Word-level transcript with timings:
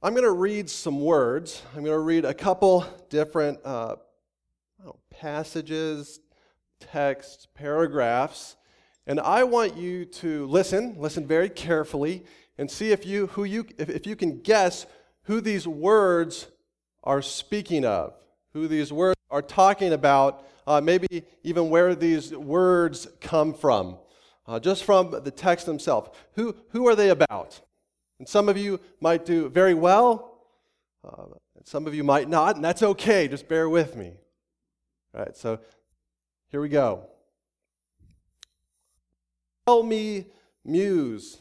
I'm 0.00 0.12
going 0.12 0.22
to 0.22 0.30
read 0.30 0.70
some 0.70 1.00
words. 1.00 1.60
I'm 1.74 1.82
going 1.82 1.92
to 1.92 1.98
read 1.98 2.24
a 2.24 2.32
couple 2.32 2.86
different 3.10 3.58
uh, 3.64 3.96
know, 4.84 4.96
passages, 5.10 6.20
texts, 6.78 7.48
paragraphs, 7.52 8.54
and 9.08 9.18
I 9.18 9.42
want 9.42 9.76
you 9.76 10.04
to 10.04 10.46
listen, 10.46 10.94
listen 10.98 11.26
very 11.26 11.48
carefully, 11.48 12.24
and 12.58 12.70
see 12.70 12.92
if 12.92 13.04
you, 13.04 13.26
who 13.28 13.42
you, 13.42 13.66
if, 13.76 13.90
if 13.90 14.06
you 14.06 14.14
can 14.14 14.38
guess 14.38 14.86
who 15.22 15.40
these 15.40 15.66
words 15.66 16.46
are 17.02 17.20
speaking 17.20 17.84
of, 17.84 18.14
who 18.52 18.68
these 18.68 18.92
words 18.92 19.18
are 19.32 19.42
talking 19.42 19.92
about, 19.92 20.46
uh, 20.68 20.80
maybe 20.80 21.24
even 21.42 21.70
where 21.70 21.96
these 21.96 22.32
words 22.32 23.08
come 23.20 23.52
from, 23.52 23.98
uh, 24.46 24.60
just 24.60 24.84
from 24.84 25.10
the 25.10 25.32
text 25.32 25.66
themselves. 25.66 26.10
Who, 26.34 26.54
who 26.68 26.86
are 26.86 26.94
they 26.94 27.10
about? 27.10 27.60
And 28.18 28.28
some 28.28 28.48
of 28.48 28.56
you 28.56 28.80
might 29.00 29.24
do 29.24 29.48
very 29.48 29.74
well, 29.74 30.40
uh, 31.04 31.24
and 31.56 31.66
some 31.66 31.86
of 31.86 31.94
you 31.94 32.02
might 32.02 32.28
not, 32.28 32.56
and 32.56 32.64
that's 32.64 32.82
okay. 32.82 33.28
Just 33.28 33.48
bear 33.48 33.68
with 33.68 33.96
me. 33.96 34.14
All 35.14 35.22
right, 35.22 35.36
so 35.36 35.60
here 36.50 36.60
we 36.60 36.68
go. 36.68 37.06
Tell 39.66 39.82
me, 39.82 40.26
muse, 40.64 41.40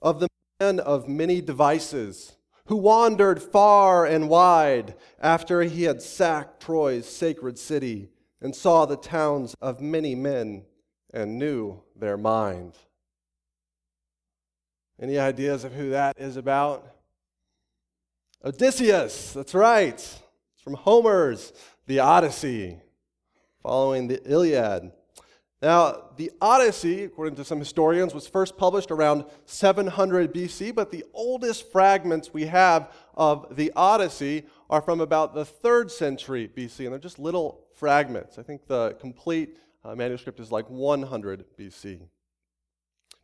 of 0.00 0.20
the 0.20 0.28
man 0.60 0.80
of 0.80 1.08
many 1.08 1.40
devices 1.40 2.36
who 2.66 2.76
wandered 2.76 3.42
far 3.42 4.06
and 4.06 4.28
wide 4.28 4.94
after 5.20 5.62
he 5.62 5.84
had 5.84 6.02
sacked 6.02 6.62
Troy's 6.62 7.06
sacred 7.06 7.58
city 7.58 8.10
and 8.40 8.54
saw 8.54 8.84
the 8.84 8.96
towns 8.96 9.54
of 9.60 9.80
many 9.80 10.14
men 10.14 10.64
and 11.12 11.38
knew 11.38 11.82
their 11.94 12.16
mind. 12.16 12.74
Any 15.02 15.18
ideas 15.18 15.64
of 15.64 15.72
who 15.72 15.90
that 15.90 16.16
is 16.16 16.36
about? 16.36 16.86
Odysseus, 18.44 19.32
that's 19.32 19.52
right. 19.52 19.94
It's 19.94 20.62
from 20.62 20.74
Homer's 20.74 21.52
The 21.88 21.98
Odyssey, 21.98 22.78
following 23.64 24.06
the 24.06 24.22
Iliad. 24.24 24.92
Now, 25.60 26.10
the 26.16 26.30
Odyssey, 26.40 27.02
according 27.02 27.34
to 27.34 27.44
some 27.44 27.58
historians, 27.58 28.14
was 28.14 28.28
first 28.28 28.56
published 28.56 28.92
around 28.92 29.24
700 29.44 30.32
BC, 30.32 30.72
but 30.72 30.92
the 30.92 31.04
oldest 31.12 31.72
fragments 31.72 32.32
we 32.32 32.46
have 32.46 32.92
of 33.16 33.56
the 33.56 33.72
Odyssey 33.74 34.44
are 34.70 34.80
from 34.80 35.00
about 35.00 35.34
the 35.34 35.44
3rd 35.44 35.90
century 35.90 36.48
BC, 36.48 36.84
and 36.84 36.92
they're 36.92 37.00
just 37.00 37.18
little 37.18 37.64
fragments. 37.74 38.38
I 38.38 38.44
think 38.44 38.68
the 38.68 38.96
complete 39.00 39.56
uh, 39.84 39.96
manuscript 39.96 40.38
is 40.38 40.52
like 40.52 40.70
100 40.70 41.44
BC. 41.58 42.02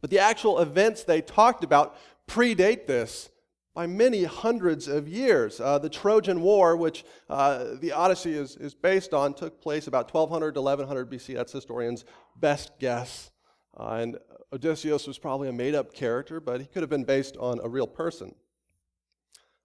But 0.00 0.10
the 0.10 0.18
actual 0.18 0.60
events 0.60 1.04
they 1.04 1.20
talked 1.20 1.64
about 1.64 1.96
predate 2.27 2.86
this 2.86 3.30
by 3.74 3.86
many 3.86 4.24
hundreds 4.24 4.88
of 4.88 5.06
years. 5.06 5.60
Uh, 5.60 5.78
the 5.78 5.88
Trojan 5.88 6.40
War, 6.40 6.77
which 6.77 7.05
uh, 7.30 7.74
the 7.80 7.92
Odyssey 7.92 8.32
is, 8.32 8.56
is 8.56 8.74
based 8.74 9.14
on, 9.14 9.34
took 9.34 9.60
place 9.60 9.86
about 9.86 10.12
1200 10.12 10.55
to 10.55 10.60
1100 10.60 11.10
BC. 11.10 11.34
That's 11.36 11.52
historians' 11.52 12.05
best 12.36 12.72
guess. 12.78 13.30
Uh, 13.78 13.98
and 14.00 14.18
Odysseus 14.52 15.06
was 15.06 15.18
probably 15.18 15.48
a 15.48 15.52
made 15.52 15.74
up 15.74 15.92
character, 15.94 16.40
but 16.40 16.60
he 16.60 16.66
could 16.66 16.83
have 16.83 16.90
been 16.90 17.05
based 17.05 17.36
on 17.36 17.60
a 17.62 17.68
real 17.68 17.86
person. 17.86 18.34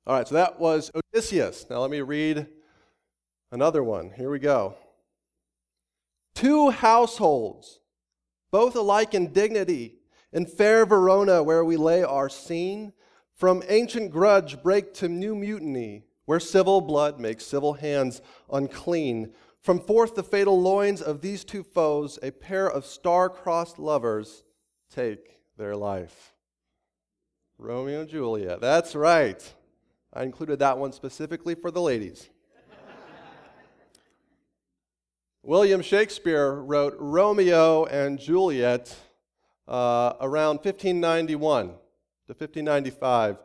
All 0.05 0.15
right, 0.15 0.27
so 0.27 0.35
that 0.35 0.59
was 0.59 0.91
Odysseus. 0.93 1.65
Now 1.69 1.79
let 1.79 1.89
me 1.89 2.01
read 2.01 2.47
another 3.51 3.83
one. 3.83 4.11
Here 4.11 4.29
we 4.29 4.39
go. 4.39 4.75
Two 6.35 6.71
households, 6.71 7.79
both 8.51 8.75
alike 8.75 9.13
in 9.13 9.31
dignity, 9.31 9.95
in 10.33 10.47
fair 10.47 10.85
Verona, 10.85 11.43
where 11.43 11.63
we 11.63 11.77
lay 11.77 12.03
our 12.03 12.27
scene, 12.27 12.91
from 13.35 13.63
ancient 13.69 14.11
grudge 14.11 14.61
break 14.61 14.93
to 14.95 15.07
new 15.07 15.35
mutiny, 15.35 16.03
where 16.25 16.39
civil 16.39 16.81
blood 16.81 17.19
makes 17.19 17.45
civil 17.45 17.73
hands 17.73 18.21
unclean. 18.51 19.31
From 19.61 19.79
forth 19.79 20.15
the 20.15 20.23
fatal 20.23 20.59
loins 20.59 21.01
of 21.01 21.21
these 21.21 21.43
two 21.43 21.63
foes, 21.63 22.19
a 22.23 22.31
pair 22.31 22.69
of 22.69 22.85
star-crossed 22.85 23.79
lovers 23.79 24.43
take 24.89 25.39
their 25.57 25.75
life. 25.75 26.33
Romeo 27.57 28.01
and 28.01 28.09
Juliet. 28.09 28.59
That's 28.59 28.95
right. 28.95 29.53
I 30.11 30.23
included 30.23 30.59
that 30.59 30.77
one 30.77 30.91
specifically 30.91 31.55
for 31.55 31.71
the 31.71 31.81
ladies. 31.81 32.29
William 35.43 35.81
Shakespeare 35.81 36.53
wrote 36.53 36.95
Romeo 36.99 37.85
and 37.85 38.19
Juliet 38.19 38.95
uh, 39.67 40.13
around 40.21 40.57
1591 40.57 41.67
to 41.67 41.73
1595. 42.27 43.37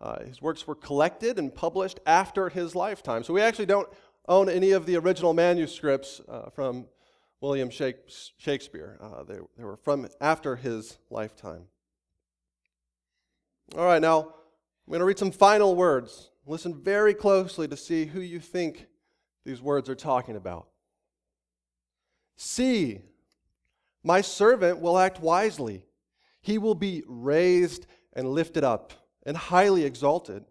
Uh, 0.00 0.24
his 0.24 0.42
works 0.42 0.66
were 0.66 0.74
collected 0.74 1.38
and 1.38 1.54
published 1.54 2.00
after 2.06 2.48
his 2.48 2.74
lifetime. 2.74 3.24
So 3.24 3.32
we 3.32 3.40
actually 3.40 3.66
don't 3.66 3.88
own 4.28 4.48
any 4.48 4.72
of 4.72 4.86
the 4.86 4.96
original 4.96 5.32
manuscripts 5.32 6.20
uh, 6.28 6.50
from 6.50 6.86
William 7.40 7.70
Shakespeare. 7.70 8.98
Uh, 9.00 9.22
they, 9.24 9.38
they 9.56 9.64
were 9.64 9.76
from 9.76 10.08
after 10.20 10.56
his 10.56 10.98
lifetime. 11.10 11.64
All 13.76 13.84
right, 13.84 14.02
now 14.02 14.20
I'm 14.20 14.90
going 14.90 15.00
to 15.00 15.04
read 15.04 15.18
some 15.18 15.32
final 15.32 15.74
words. 15.74 16.30
Listen 16.46 16.74
very 16.74 17.14
closely 17.14 17.66
to 17.68 17.76
see 17.76 18.06
who 18.06 18.20
you 18.20 18.38
think 18.38 18.86
these 19.44 19.60
words 19.60 19.88
are 19.88 19.96
talking 19.96 20.36
about. 20.36 20.68
See, 22.36 23.00
my 24.06 24.20
servant 24.20 24.80
will 24.80 24.96
act 24.96 25.20
wisely. 25.20 25.82
He 26.40 26.58
will 26.58 26.76
be 26.76 27.02
raised 27.08 27.86
and 28.12 28.28
lifted 28.28 28.62
up 28.62 28.92
and 29.26 29.36
highly 29.36 29.84
exalted. 29.84 30.44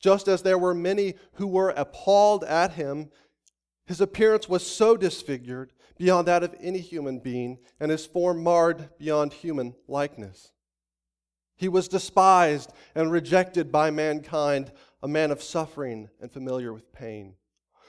Just 0.00 0.28
as 0.28 0.42
there 0.42 0.56
were 0.56 0.74
many 0.74 1.14
who 1.32 1.48
were 1.48 1.70
appalled 1.70 2.44
at 2.44 2.74
him, 2.74 3.10
his 3.84 4.00
appearance 4.00 4.48
was 4.48 4.64
so 4.64 4.96
disfigured 4.96 5.72
beyond 5.98 6.28
that 6.28 6.44
of 6.44 6.54
any 6.60 6.78
human 6.78 7.18
being, 7.18 7.58
and 7.80 7.90
his 7.90 8.06
form 8.06 8.42
marred 8.42 8.88
beyond 8.96 9.32
human 9.32 9.74
likeness. 9.88 10.52
He 11.56 11.68
was 11.68 11.88
despised 11.88 12.72
and 12.94 13.10
rejected 13.10 13.72
by 13.72 13.90
mankind, 13.90 14.72
a 15.02 15.08
man 15.08 15.32
of 15.32 15.42
suffering 15.42 16.10
and 16.20 16.30
familiar 16.30 16.72
with 16.72 16.92
pain, 16.92 17.34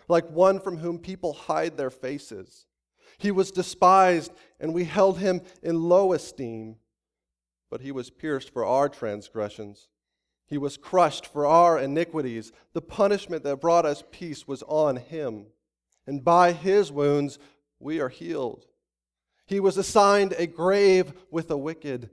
like 0.08 0.30
one 0.32 0.60
from 0.60 0.78
whom 0.78 0.98
people 0.98 1.34
hide 1.34 1.78
their 1.78 1.92
faces. 1.92 2.66
He 3.18 3.32
was 3.32 3.52
despised, 3.52 4.32
and 4.60 4.74
we 4.74 4.86
held 4.86 5.20
him 5.20 5.42
in 5.62 5.84
low 5.84 6.14
esteem. 6.14 6.78
But 7.70 7.82
he 7.82 7.92
was 7.92 8.10
pierced 8.10 8.52
for 8.52 8.66
our 8.66 8.90
transgressions, 8.90 9.88
he 10.48 10.58
was 10.58 10.78
crushed 10.78 11.26
for 11.26 11.46
our 11.46 11.80
iniquities. 11.80 12.52
The 12.74 12.82
punishment 12.82 13.44
that 13.44 13.62
brought 13.62 13.86
us 13.86 14.04
peace 14.12 14.48
was 14.48 14.64
on 14.64 14.98
him, 14.98 15.48
and 16.06 16.24
by 16.24 16.52
his 16.52 16.92
wounds 16.92 17.40
we 17.80 18.00
are 18.00 18.10
healed. 18.10 18.66
He 19.48 19.60
was 19.60 19.78
assigned 19.78 20.34
a 20.38 20.48
grave 20.48 21.14
with 21.32 21.48
the 21.48 21.58
wicked, 21.58 22.10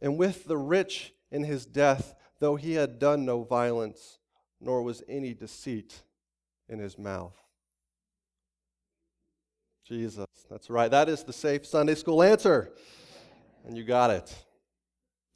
and 0.00 0.18
with 0.18 0.44
the 0.44 0.58
rich 0.58 1.14
in 1.30 1.44
his 1.44 1.66
death, 1.66 2.14
though 2.38 2.56
he 2.56 2.74
had 2.74 2.98
done 2.98 3.24
no 3.24 3.42
violence, 3.44 4.18
nor 4.60 4.82
was 4.82 5.02
any 5.08 5.34
deceit 5.34 6.02
in 6.68 6.78
his 6.78 6.98
mouth. 6.98 7.39
Jesus. 9.90 10.26
That's 10.48 10.70
right. 10.70 10.88
That 10.88 11.08
is 11.08 11.24
the 11.24 11.32
safe 11.32 11.66
Sunday 11.66 11.96
school 11.96 12.22
answer. 12.22 12.70
And 13.66 13.76
you 13.76 13.82
got 13.82 14.10
it. 14.10 14.32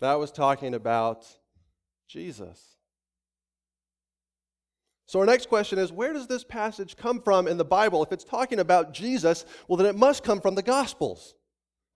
That 0.00 0.15
was 0.15 0.31
talking 0.31 0.75
about 0.75 1.26
Jesus. 2.06 2.76
So, 5.06 5.19
our 5.19 5.26
next 5.26 5.48
question 5.48 5.81
is 5.81 5.91
where 5.91 6.12
does 6.12 6.28
this 6.28 6.44
passage 6.44 6.97
come 6.97 7.20
from 7.20 7.48
in 7.48 7.56
the 7.56 7.64
Bible? 7.64 8.04
If 8.04 8.12
it's 8.12 8.22
talking 8.22 8.60
about 8.60 8.94
Jesus, 8.94 9.44
well, 9.66 9.76
then 9.76 9.88
it 9.88 9.97
must 9.97 10.22
come 10.22 10.41
from 10.41 10.54
the 10.54 10.62
Gospels. 10.62 11.34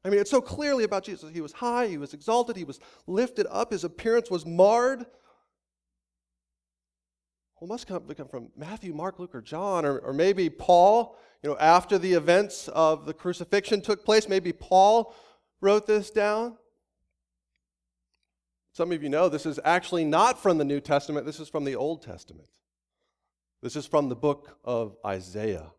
I 0.05 0.11
mean, 0.11 0.19
it's 0.19 0.31
so 0.31 0.41
clearly 0.41 0.83
about 0.83 1.05
Jesus. 1.05 1.31
He 1.33 1.41
was 1.41 1.53
high, 1.53 1.87
he 1.87 1.97
was 1.97 2.13
exalted, 2.13 2.57
he 2.57 2.65
was 2.65 2.81
lifted 3.07 3.47
up, 3.51 3.71
his 3.71 3.85
appearance 3.85 4.33
was 4.33 4.45
marred. 4.45 5.07
Well, 7.61 7.69
must 7.69 7.87
come, 7.87 8.03
come 8.17 8.29
from 8.29 8.51
Matthew, 8.57 8.95
Mark, 8.95 9.19
Luke, 9.19 9.35
or 9.35 9.41
John, 9.41 9.85
or, 9.85 9.99
or 9.99 10.13
maybe 10.13 10.49
Paul. 10.49 11.17
You 11.43 11.51
know, 11.51 11.57
after 11.59 11.99
the 11.99 12.13
events 12.13 12.69
of 12.69 13.05
the 13.05 13.15
crucifixion 13.15 13.81
took 13.81 14.05
place, 14.05 14.29
maybe 14.29 14.53
Paul 14.53 15.15
wrote 15.61 15.87
this 15.87 16.11
down. 16.11 16.57
Some 18.73 18.93
of 18.93 19.03
you 19.03 19.09
know 19.09 19.29
this 19.29 19.47
is 19.47 19.59
actually 19.65 20.05
not 20.05 20.41
from 20.41 20.59
the 20.59 20.65
New 20.65 20.81
Testament, 20.81 21.27
this 21.27 21.41
is 21.41 21.49
from 21.49 21.65
the 21.65 21.75
Old 21.75 22.03
Testament. 22.03 22.49
This 23.61 23.75
is 23.75 23.87
from 23.87 24.09
the 24.09 24.15
book 24.15 24.57
of 24.65 24.97
Isaiah. 25.05 25.73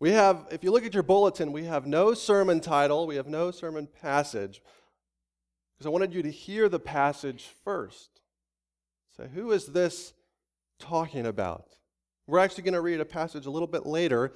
We 0.00 0.12
have, 0.12 0.46
if 0.50 0.64
you 0.64 0.70
look 0.70 0.86
at 0.86 0.94
your 0.94 1.02
bulletin, 1.02 1.52
we 1.52 1.64
have 1.64 1.86
no 1.86 2.14
sermon 2.14 2.60
title, 2.60 3.06
we 3.06 3.16
have 3.16 3.26
no 3.26 3.50
sermon 3.50 3.88
passage, 4.00 4.62
because 5.74 5.86
I 5.86 5.90
wanted 5.90 6.14
you 6.14 6.22
to 6.22 6.30
hear 6.30 6.70
the 6.70 6.80
passage 6.80 7.48
first. 7.62 8.15
So, 9.16 9.24
who 9.26 9.52
is 9.52 9.66
this 9.66 10.12
talking 10.78 11.26
about? 11.26 11.76
We're 12.26 12.40
actually 12.40 12.64
going 12.64 12.74
to 12.74 12.82
read 12.82 13.00
a 13.00 13.04
passage 13.04 13.46
a 13.46 13.50
little 13.50 13.68
bit 13.68 13.86
later 13.86 14.34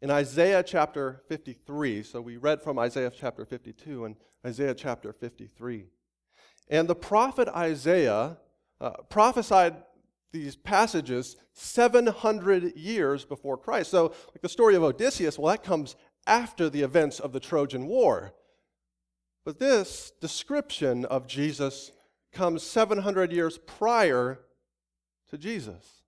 in 0.00 0.10
Isaiah 0.10 0.62
chapter 0.62 1.22
53. 1.28 2.02
So 2.04 2.20
we 2.20 2.36
read 2.36 2.62
from 2.62 2.78
Isaiah 2.78 3.10
chapter 3.14 3.44
52 3.44 4.06
and 4.06 4.16
Isaiah 4.46 4.74
chapter 4.74 5.12
53. 5.12 5.86
And 6.68 6.88
the 6.88 6.94
prophet 6.94 7.48
Isaiah 7.48 8.38
uh, 8.80 8.90
prophesied 9.10 9.76
these 10.32 10.56
passages 10.56 11.36
700 11.52 12.76
years 12.76 13.24
before 13.24 13.56
Christ. 13.56 13.90
So, 13.90 14.14
like 14.28 14.42
the 14.42 14.48
story 14.48 14.74
of 14.74 14.82
Odysseus, 14.82 15.38
well, 15.38 15.52
that 15.52 15.64
comes 15.64 15.96
after 16.26 16.70
the 16.70 16.82
events 16.82 17.18
of 17.18 17.32
the 17.32 17.40
Trojan 17.40 17.86
War. 17.86 18.34
But 19.44 19.58
this 19.58 20.12
description 20.20 21.04
of 21.06 21.26
Jesus 21.26 21.90
comes 22.32 22.62
700 22.62 23.32
years 23.32 23.58
prior 23.58 24.40
to 25.30 25.38
Jesus. 25.38 26.02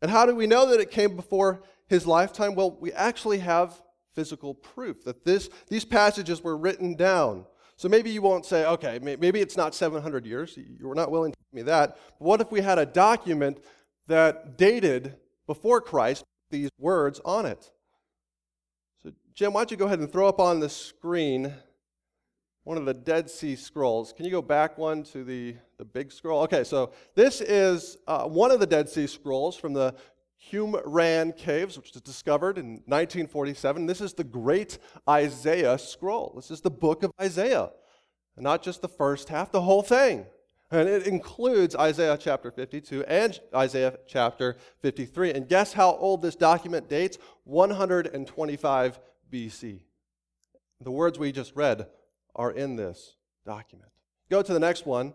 And 0.00 0.10
how 0.10 0.26
do 0.26 0.34
we 0.34 0.46
know 0.46 0.68
that 0.70 0.80
it 0.80 0.90
came 0.90 1.16
before 1.16 1.62
his 1.86 2.06
lifetime? 2.06 2.54
Well, 2.54 2.76
we 2.80 2.92
actually 2.92 3.38
have 3.38 3.80
physical 4.14 4.54
proof 4.54 5.04
that 5.04 5.24
this, 5.24 5.48
these 5.68 5.84
passages 5.84 6.42
were 6.42 6.56
written 6.56 6.96
down. 6.96 7.46
So 7.76 7.88
maybe 7.88 8.10
you 8.10 8.22
won't 8.22 8.44
say, 8.44 8.66
okay, 8.66 8.98
maybe 9.00 9.40
it's 9.40 9.56
not 9.56 9.74
700 9.74 10.26
years. 10.26 10.56
You 10.56 10.86
were 10.86 10.94
not 10.94 11.10
willing 11.10 11.32
to 11.32 11.38
give 11.38 11.54
me 11.54 11.62
that. 11.62 11.96
But 12.18 12.24
what 12.24 12.40
if 12.40 12.52
we 12.52 12.60
had 12.60 12.78
a 12.78 12.86
document 12.86 13.62
that 14.08 14.58
dated 14.58 15.16
before 15.46 15.80
Christ 15.80 16.24
these 16.50 16.70
words 16.78 17.20
on 17.24 17.46
it? 17.46 17.70
So, 19.02 19.12
Jim, 19.34 19.52
why 19.52 19.60
don't 19.60 19.70
you 19.70 19.76
go 19.76 19.86
ahead 19.86 20.00
and 20.00 20.10
throw 20.10 20.28
up 20.28 20.38
on 20.38 20.60
the 20.60 20.68
screen 20.68 21.54
one 22.64 22.76
of 22.76 22.84
the 22.84 22.94
Dead 22.94 23.28
Sea 23.28 23.56
Scrolls. 23.56 24.12
Can 24.12 24.24
you 24.24 24.30
go 24.30 24.42
back 24.42 24.78
one 24.78 25.02
to 25.04 25.24
the, 25.24 25.56
the 25.78 25.84
big 25.84 26.12
scroll? 26.12 26.42
Okay, 26.42 26.64
so 26.64 26.92
this 27.14 27.40
is 27.40 27.98
uh, 28.06 28.24
one 28.24 28.50
of 28.50 28.60
the 28.60 28.66
Dead 28.66 28.88
Sea 28.88 29.06
Scrolls 29.06 29.56
from 29.56 29.72
the 29.72 29.94
Qumran 30.50 31.36
Caves, 31.36 31.76
which 31.76 31.92
was 31.92 32.02
discovered 32.02 32.58
in 32.58 32.82
1947. 32.86 33.86
This 33.86 34.00
is 34.00 34.14
the 34.14 34.24
Great 34.24 34.78
Isaiah 35.08 35.78
Scroll. 35.78 36.32
This 36.36 36.50
is 36.50 36.60
the 36.60 36.70
book 36.70 37.02
of 37.02 37.12
Isaiah. 37.20 37.70
And 38.36 38.44
not 38.44 38.62
just 38.62 38.80
the 38.80 38.88
first 38.88 39.28
half, 39.28 39.50
the 39.50 39.62
whole 39.62 39.82
thing. 39.82 40.26
And 40.70 40.88
it 40.88 41.06
includes 41.06 41.76
Isaiah 41.76 42.16
chapter 42.18 42.50
52 42.50 43.04
and 43.04 43.38
Isaiah 43.54 43.98
chapter 44.06 44.56
53. 44.80 45.32
And 45.32 45.48
guess 45.48 45.72
how 45.72 45.96
old 45.96 46.22
this 46.22 46.34
document 46.34 46.88
dates? 46.88 47.18
125 47.44 49.00
BC. 49.30 49.80
The 50.80 50.90
words 50.90 51.18
we 51.18 51.30
just 51.30 51.54
read 51.54 51.86
are 52.34 52.50
in 52.50 52.76
this 52.76 53.16
document. 53.44 53.90
Go 54.30 54.42
to 54.42 54.52
the 54.52 54.60
next 54.60 54.86
one. 54.86 55.14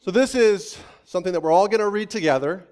So, 0.00 0.10
this 0.10 0.34
is 0.34 0.78
something 1.04 1.32
that 1.32 1.42
we're 1.42 1.52
all 1.52 1.68
going 1.68 1.80
to 1.80 1.88
read 1.88 2.10
together. 2.10 2.66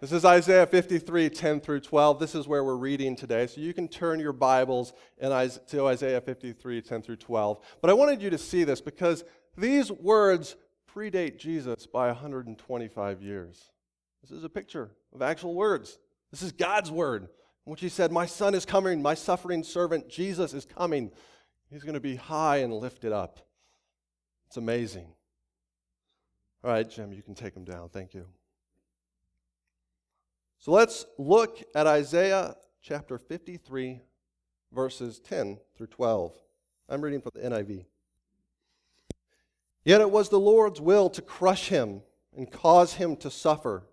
This 0.00 0.12
is 0.12 0.24
Isaiah 0.24 0.66
53, 0.66 1.28
10 1.28 1.60
through 1.60 1.80
12. 1.80 2.18
This 2.18 2.34
is 2.34 2.48
where 2.48 2.64
we're 2.64 2.76
reading 2.76 3.14
today. 3.14 3.46
So 3.46 3.60
you 3.60 3.74
can 3.74 3.86
turn 3.86 4.18
your 4.18 4.32
Bibles 4.32 4.94
to 5.20 5.86
Isaiah 5.86 6.22
53, 6.22 6.80
10 6.80 7.02
through 7.02 7.16
12. 7.16 7.58
But 7.82 7.90
I 7.90 7.92
wanted 7.92 8.22
you 8.22 8.30
to 8.30 8.38
see 8.38 8.64
this 8.64 8.80
because 8.80 9.24
these 9.58 9.92
words 9.92 10.56
predate 10.90 11.38
Jesus 11.38 11.86
by 11.86 12.06
125 12.06 13.20
years. 13.20 13.70
This 14.22 14.30
is 14.30 14.42
a 14.42 14.48
picture 14.48 14.90
of 15.14 15.20
actual 15.20 15.54
words. 15.54 15.98
This 16.30 16.40
is 16.40 16.52
God's 16.52 16.90
word, 16.90 17.28
which 17.64 17.82
He 17.82 17.90
said, 17.90 18.10
My 18.10 18.24
son 18.24 18.54
is 18.54 18.64
coming, 18.64 19.02
my 19.02 19.12
suffering 19.12 19.62
servant 19.62 20.08
Jesus 20.08 20.54
is 20.54 20.64
coming. 20.64 21.10
He's 21.70 21.84
going 21.84 21.94
to 21.94 22.00
be 22.00 22.16
high 22.16 22.58
and 22.58 22.72
lifted 22.72 23.12
up. 23.12 23.38
It's 24.48 24.56
amazing. 24.56 25.06
All 26.64 26.70
right, 26.70 26.88
Jim, 26.88 27.12
you 27.12 27.22
can 27.22 27.34
take 27.34 27.54
him 27.54 27.64
down. 27.64 27.88
Thank 27.88 28.12
you. 28.12 28.26
So 30.58 30.72
let's 30.72 31.06
look 31.16 31.62
at 31.74 31.86
Isaiah 31.86 32.56
chapter 32.82 33.16
53, 33.16 34.00
verses 34.72 35.20
10 35.20 35.58
through 35.76 35.86
12. 35.86 36.36
I'm 36.88 37.00
reading 37.00 37.20
from 37.20 37.32
the 37.34 37.48
NIV. 37.48 37.84
Yet 39.84 40.00
it 40.00 40.10
was 40.10 40.28
the 40.28 40.40
Lord's 40.40 40.80
will 40.80 41.08
to 41.10 41.22
crush 41.22 41.68
him 41.68 42.02
and 42.36 42.50
cause 42.50 42.94
him 42.94 43.16
to 43.16 43.30
suffer. 43.30 43.84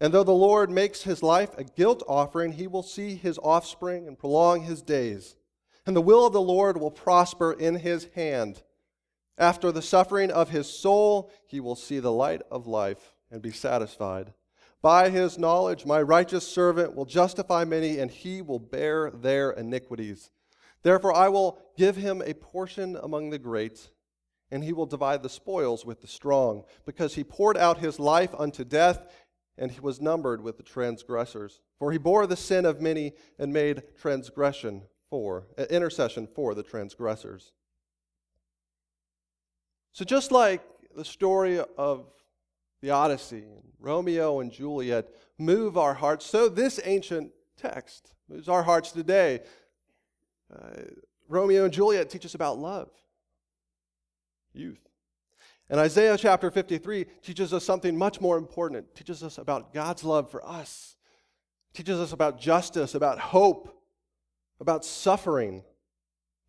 And 0.00 0.14
though 0.14 0.24
the 0.24 0.32
Lord 0.32 0.70
makes 0.70 1.02
his 1.02 1.22
life 1.22 1.50
a 1.58 1.64
guilt 1.64 2.02
offering, 2.08 2.52
he 2.52 2.68
will 2.68 2.82
see 2.82 3.16
his 3.16 3.38
offspring 3.42 4.06
and 4.06 4.18
prolong 4.18 4.62
his 4.62 4.82
days 4.82 5.36
and 5.86 5.94
the 5.94 6.02
will 6.02 6.26
of 6.26 6.32
the 6.32 6.40
Lord 6.40 6.76
will 6.76 6.90
prosper 6.90 7.52
in 7.52 7.76
his 7.76 8.08
hand. 8.14 8.62
After 9.38 9.70
the 9.70 9.82
suffering 9.82 10.30
of 10.30 10.50
his 10.50 10.68
soul, 10.68 11.30
he 11.46 11.60
will 11.60 11.76
see 11.76 12.00
the 12.00 12.12
light 12.12 12.42
of 12.50 12.66
life 12.66 13.14
and 13.30 13.40
be 13.40 13.52
satisfied. 13.52 14.32
By 14.82 15.10
his 15.10 15.38
knowledge, 15.38 15.86
my 15.86 16.02
righteous 16.02 16.46
servant 16.46 16.94
will 16.94 17.04
justify 17.04 17.64
many, 17.64 17.98
and 17.98 18.10
he 18.10 18.42
will 18.42 18.58
bear 18.58 19.10
their 19.10 19.50
iniquities. 19.50 20.30
Therefore, 20.82 21.14
I 21.14 21.28
will 21.28 21.58
give 21.76 21.96
him 21.96 22.22
a 22.22 22.34
portion 22.34 22.96
among 22.96 23.30
the 23.30 23.38
great, 23.38 23.90
and 24.50 24.62
he 24.62 24.72
will 24.72 24.86
divide 24.86 25.22
the 25.22 25.28
spoils 25.28 25.84
with 25.84 26.00
the 26.00 26.06
strong, 26.06 26.64
because 26.84 27.14
he 27.14 27.24
poured 27.24 27.56
out 27.56 27.78
his 27.78 27.98
life 27.98 28.34
unto 28.38 28.64
death, 28.64 29.12
and 29.58 29.70
he 29.70 29.80
was 29.80 30.00
numbered 30.00 30.40
with 30.40 30.56
the 30.56 30.62
transgressors. 30.62 31.60
For 31.78 31.92
he 31.92 31.98
bore 31.98 32.26
the 32.26 32.36
sin 32.36 32.64
of 32.64 32.80
many 32.80 33.12
and 33.38 33.52
made 33.52 33.82
transgression 34.00 34.82
for, 35.10 35.46
uh, 35.58 35.64
intercession 35.70 36.26
for 36.26 36.54
the 36.54 36.62
transgressors. 36.62 37.52
So, 39.92 40.04
just 40.04 40.30
like 40.30 40.62
the 40.94 41.04
story 41.04 41.60
of 41.78 42.06
the 42.82 42.90
Odyssey, 42.90 43.44
and 43.44 43.62
Romeo 43.78 44.40
and 44.40 44.52
Juliet 44.52 45.08
move 45.38 45.78
our 45.78 45.94
hearts, 45.94 46.26
so 46.26 46.48
this 46.48 46.80
ancient 46.84 47.30
text 47.56 48.12
moves 48.28 48.48
our 48.48 48.62
hearts 48.62 48.92
today. 48.92 49.40
Uh, 50.54 50.82
Romeo 51.28 51.64
and 51.64 51.72
Juliet 51.72 52.10
teach 52.10 52.24
us 52.24 52.34
about 52.34 52.58
love, 52.58 52.90
youth. 54.52 54.86
And 55.68 55.80
Isaiah 55.80 56.16
chapter 56.16 56.50
53 56.50 57.06
teaches 57.22 57.52
us 57.52 57.64
something 57.64 57.96
much 57.96 58.20
more 58.20 58.38
important. 58.38 58.84
It 58.84 58.94
teaches 58.94 59.24
us 59.24 59.38
about 59.38 59.74
God's 59.74 60.04
love 60.04 60.30
for 60.30 60.46
us, 60.46 60.96
it 61.72 61.78
teaches 61.78 61.98
us 61.98 62.12
about 62.12 62.40
justice, 62.40 62.94
about 62.94 63.18
hope, 63.18 63.75
about 64.60 64.84
suffering, 64.84 65.62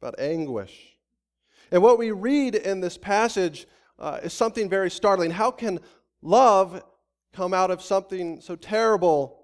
about 0.02 0.20
anguish. 0.20 0.98
And 1.72 1.82
what 1.82 1.98
we 1.98 2.12
read 2.12 2.56
in 2.56 2.80
this 2.80 2.98
passage 2.98 3.68
uh, 4.00 4.20
is 4.24 4.34
something 4.34 4.70
very 4.70 4.90
startling. 4.90 5.32
How 5.32 5.52
can 5.52 5.80
love 6.22 6.84
come 7.34 7.54
out 7.54 7.72
of 7.72 7.82
something 7.82 8.42
so 8.42 8.56
terrible 8.56 9.42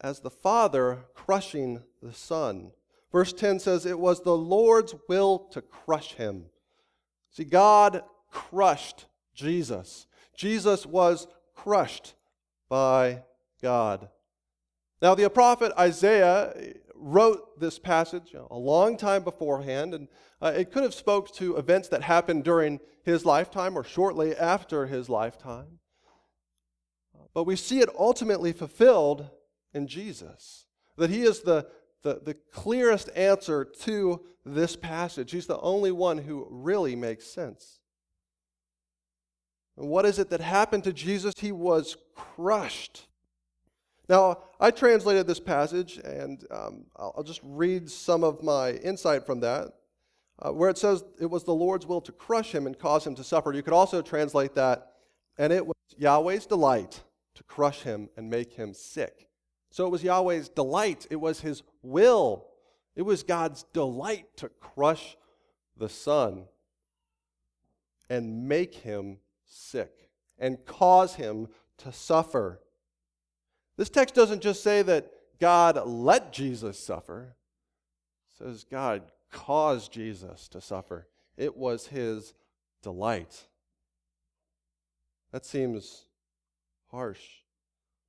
as 0.00 0.20
the 0.20 0.30
Father 0.30 0.98
crushing 1.14 1.82
the 2.02 2.12
Son? 2.12 2.70
Verse 3.10 3.32
10 3.32 3.60
says, 3.60 3.86
It 3.86 3.98
was 3.98 4.22
the 4.22 4.36
Lord's 4.36 4.94
will 5.08 5.38
to 5.52 5.62
crush 5.62 6.14
him. 6.14 6.46
See, 7.30 7.44
God 7.44 8.02
crushed 8.30 9.06
Jesus. 9.34 10.06
Jesus 10.36 10.86
was 10.86 11.26
crushed 11.54 12.14
by 12.68 13.22
God. 13.62 14.08
Now, 15.00 15.14
the 15.14 15.28
prophet 15.30 15.72
Isaiah 15.78 16.54
wrote 16.96 17.60
this 17.60 17.78
passage 17.78 18.34
a 18.34 18.56
long 18.56 18.96
time 18.96 19.22
beforehand, 19.22 19.94
and 19.94 20.08
uh, 20.40 20.52
it 20.56 20.72
could 20.72 20.82
have 20.82 20.94
spoke 20.94 21.32
to 21.34 21.56
events 21.56 21.88
that 21.88 22.02
happened 22.02 22.44
during 22.44 22.80
his 23.02 23.24
lifetime 23.24 23.76
or 23.76 23.84
shortly 23.84 24.36
after 24.36 24.86
his 24.86 25.08
lifetime. 25.08 25.78
But 27.34 27.44
we 27.44 27.56
see 27.56 27.80
it 27.80 27.88
ultimately 27.98 28.52
fulfilled 28.52 29.28
in 29.72 29.88
Jesus, 29.88 30.66
that 30.96 31.10
he 31.10 31.22
is 31.22 31.40
the, 31.40 31.66
the, 32.02 32.20
the 32.24 32.34
clearest 32.52 33.10
answer 33.16 33.64
to 33.82 34.24
this 34.46 34.76
passage. 34.76 35.32
He's 35.32 35.46
the 35.46 35.60
only 35.60 35.90
one 35.90 36.18
who 36.18 36.46
really 36.48 36.94
makes 36.94 37.26
sense. 37.26 37.80
And 39.76 39.88
what 39.88 40.04
is 40.04 40.20
it 40.20 40.30
that 40.30 40.40
happened 40.40 40.84
to 40.84 40.92
Jesus? 40.92 41.34
He 41.36 41.50
was 41.50 41.96
crushed 42.14 43.08
now, 44.08 44.38
I 44.60 44.70
translated 44.70 45.26
this 45.26 45.40
passage, 45.40 45.98
and 45.98 46.44
um, 46.50 46.84
I'll 46.96 47.22
just 47.22 47.40
read 47.42 47.90
some 47.90 48.22
of 48.22 48.42
my 48.42 48.72
insight 48.72 49.24
from 49.24 49.40
that, 49.40 49.72
uh, 50.40 50.50
where 50.50 50.68
it 50.68 50.76
says 50.76 51.04
it 51.18 51.26
was 51.26 51.44
the 51.44 51.54
Lord's 51.54 51.86
will 51.86 52.02
to 52.02 52.12
crush 52.12 52.54
him 52.54 52.66
and 52.66 52.78
cause 52.78 53.06
him 53.06 53.14
to 53.14 53.24
suffer. 53.24 53.52
You 53.52 53.62
could 53.62 53.72
also 53.72 54.02
translate 54.02 54.54
that, 54.56 54.92
and 55.38 55.52
it 55.52 55.66
was 55.66 55.76
Yahweh's 55.96 56.46
delight 56.46 57.02
to 57.34 57.42
crush 57.44 57.82
him 57.82 58.10
and 58.16 58.28
make 58.28 58.52
him 58.52 58.74
sick. 58.74 59.28
So 59.70 59.86
it 59.86 59.90
was 59.90 60.04
Yahweh's 60.04 60.50
delight, 60.50 61.06
it 61.10 61.16
was 61.16 61.40
his 61.40 61.62
will, 61.82 62.46
it 62.94 63.02
was 63.02 63.22
God's 63.22 63.64
delight 63.72 64.36
to 64.36 64.48
crush 64.48 65.16
the 65.76 65.88
Son 65.88 66.44
and 68.10 68.46
make 68.46 68.74
him 68.74 69.18
sick 69.46 70.10
and 70.38 70.64
cause 70.66 71.14
him 71.14 71.48
to 71.78 71.92
suffer. 71.92 72.60
This 73.76 73.90
text 73.90 74.14
doesn't 74.14 74.42
just 74.42 74.62
say 74.62 74.82
that 74.82 75.10
God 75.40 75.80
let 75.86 76.32
Jesus 76.32 76.78
suffer, 76.78 77.36
it 78.32 78.44
says 78.44 78.64
God 78.64 79.02
caused 79.30 79.92
Jesus 79.92 80.48
to 80.48 80.60
suffer. 80.60 81.08
It 81.36 81.56
was 81.56 81.88
his 81.88 82.34
delight. 82.82 83.46
That 85.32 85.44
seems 85.44 86.04
harsh. 86.90 87.20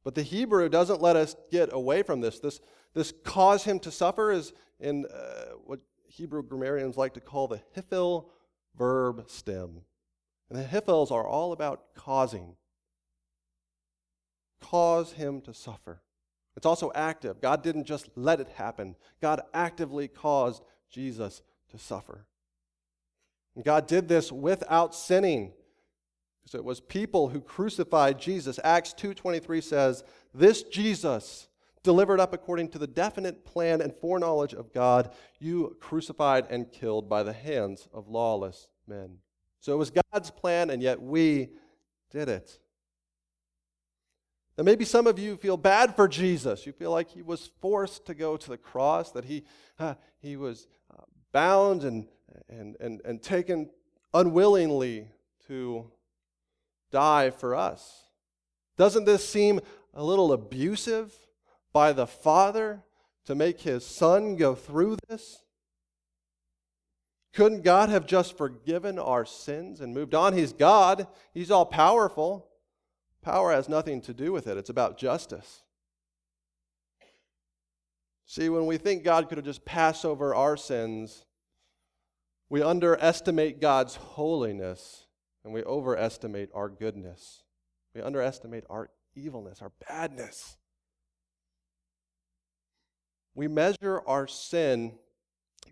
But 0.04 0.14
the 0.14 0.22
Hebrew 0.22 0.70
doesn't 0.70 1.02
let 1.02 1.16
us 1.16 1.36
get 1.52 1.74
away 1.74 2.04
from 2.04 2.22
this. 2.22 2.40
This, 2.40 2.60
this 2.94 3.12
cause 3.24 3.64
him 3.64 3.80
to 3.80 3.92
suffer 3.92 4.32
is 4.32 4.54
in 4.80 5.06
uh, 5.08 5.56
what 5.64 5.80
Hebrew 6.08 6.44
grammarians 6.44 6.96
like 6.96 7.16
to 7.16 7.20
call 7.20 7.48
the 7.48 7.62
hifil 7.76 8.28
verb 8.78 9.24
stem. 9.28 9.82
And 10.50 10.60
the 10.60 10.64
Hiphils 10.64 11.12
are 11.12 11.28
all 11.28 11.52
about 11.52 11.96
causing. 11.96 12.56
Cause 14.72 15.14
him 15.14 15.42
to 15.42 15.54
suffer. 15.54 16.02
It's 16.58 16.66
also 16.66 16.92
active. 16.96 17.40
God 17.40 17.62
didn't 17.62 17.84
just 17.84 18.10
let 18.16 18.40
it 18.40 18.48
happen, 18.48 18.96
God 19.22 19.42
actively 19.54 20.08
caused 20.08 20.64
Jesus 20.90 21.44
to 21.70 21.78
suffer. 21.78 22.26
And 23.56 23.64
God 23.64 23.88
did 23.88 24.08
this 24.08 24.32
without 24.32 24.96
sinning. 24.96 25.54
Because 26.44 26.56
it 26.60 26.66
was 26.66 26.80
people 26.80 27.30
who 27.30 27.42
crucified 27.42 28.20
Jesus. 28.20 28.60
Acts 28.64 28.94
2:23 28.94 29.62
says, 29.62 30.04
"This 30.34 30.64
Jesus 30.64 31.48
delivered 31.84 32.20
up 32.20 32.34
according 32.34 32.70
to 32.70 32.80
the 32.80 32.88
definite 32.88 33.46
plan 33.46 33.82
and 33.82 33.96
foreknowledge 33.96 34.54
of 34.54 34.74
God, 34.74 35.14
you 35.40 35.78
crucified 35.80 36.48
and 36.50 36.72
killed 36.72 37.08
by 37.08 37.22
the 37.22 37.34
hands 37.34 37.88
of 37.94 38.08
lawless 38.08 38.68
men." 38.88 39.22
So 39.60 39.74
it 39.74 39.78
was 39.78 39.92
God's 40.12 40.32
plan 40.32 40.72
and 40.72 40.82
yet 40.82 41.02
we 41.02 41.56
did 42.10 42.30
it. 42.30 42.60
Now, 44.58 44.64
maybe 44.64 44.86
some 44.86 45.06
of 45.06 45.20
you 45.20 45.36
feel 45.36 45.58
bad 45.58 45.96
for 45.96 46.08
Jesus. 46.08 46.66
You 46.66 46.72
feel 46.72 46.92
like 46.92 47.10
he 47.10 47.22
was 47.22 47.50
forced 47.60 48.06
to 48.06 48.14
go 48.14 48.38
to 48.38 48.50
the 48.50 48.58
cross, 48.58 49.12
that 49.12 49.26
he, 49.26 49.44
uh, 49.80 49.96
he 50.20 50.38
was 50.38 50.68
uh, 50.92 51.04
bound 51.34 51.84
and, 51.84 52.08
and, 52.48 52.78
and, 52.80 53.02
and 53.04 53.22
taken 53.22 53.70
unwillingly 54.14 55.10
to 55.48 55.92
die 56.90 57.32
for 57.32 57.54
us. 57.54 58.06
Doesn't 58.78 59.06
this 59.06 59.28
seem 59.28 59.60
a 59.94 60.04
little 60.04 60.32
abusive 60.32 61.14
by 61.74 61.92
the 61.92 62.08
Father 62.08 62.84
to 63.26 63.36
make 63.36 63.62
his 63.62 63.86
Son 63.86 64.38
go 64.38 64.56
through 64.56 64.98
this? 65.10 65.44
Couldn't 67.34 67.64
God 67.64 67.90
have 67.90 68.08
just 68.08 68.38
forgiven 68.38 68.98
our 68.98 69.26
sins 69.26 69.82
and 69.82 69.94
moved 69.94 70.16
on? 70.16 70.32
He's 70.32 70.54
God, 70.54 71.08
He's 71.34 71.52
all 71.52 71.66
powerful. 71.66 72.48
Power 73.26 73.52
has 73.52 73.68
nothing 73.68 74.02
to 74.02 74.14
do 74.14 74.32
with 74.32 74.46
it, 74.46 74.56
it's 74.56 74.70
about 74.70 75.00
justice. 75.00 75.64
See, 78.28 78.50
when 78.50 78.68
we 78.68 78.78
think 78.78 79.04
God 79.04 79.28
could 79.28 79.40
have 79.40 79.46
just 79.46 79.66
passed 79.66 80.06
over 80.06 80.36
our 80.36 80.56
sins, 80.56 81.26
we 82.52 82.62
underestimate 82.62 83.60
God's 83.60 83.96
holiness 83.96 85.08
and 85.44 85.52
we 85.52 85.64
overestimate 85.64 86.50
our 86.54 86.70
goodness. 86.70 87.42
We 87.96 88.02
underestimate 88.04 88.64
our 88.70 88.92
evilness, 89.16 89.60
our 89.60 89.72
badness. 89.90 90.58
We 93.34 93.48
measure 93.48 94.04
our 94.06 94.28
sin 94.28 95.00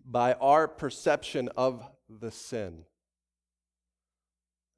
by 0.03 0.33
our 0.33 0.67
perception 0.67 1.49
of 1.55 1.87
the 2.09 2.31
sin. 2.31 2.85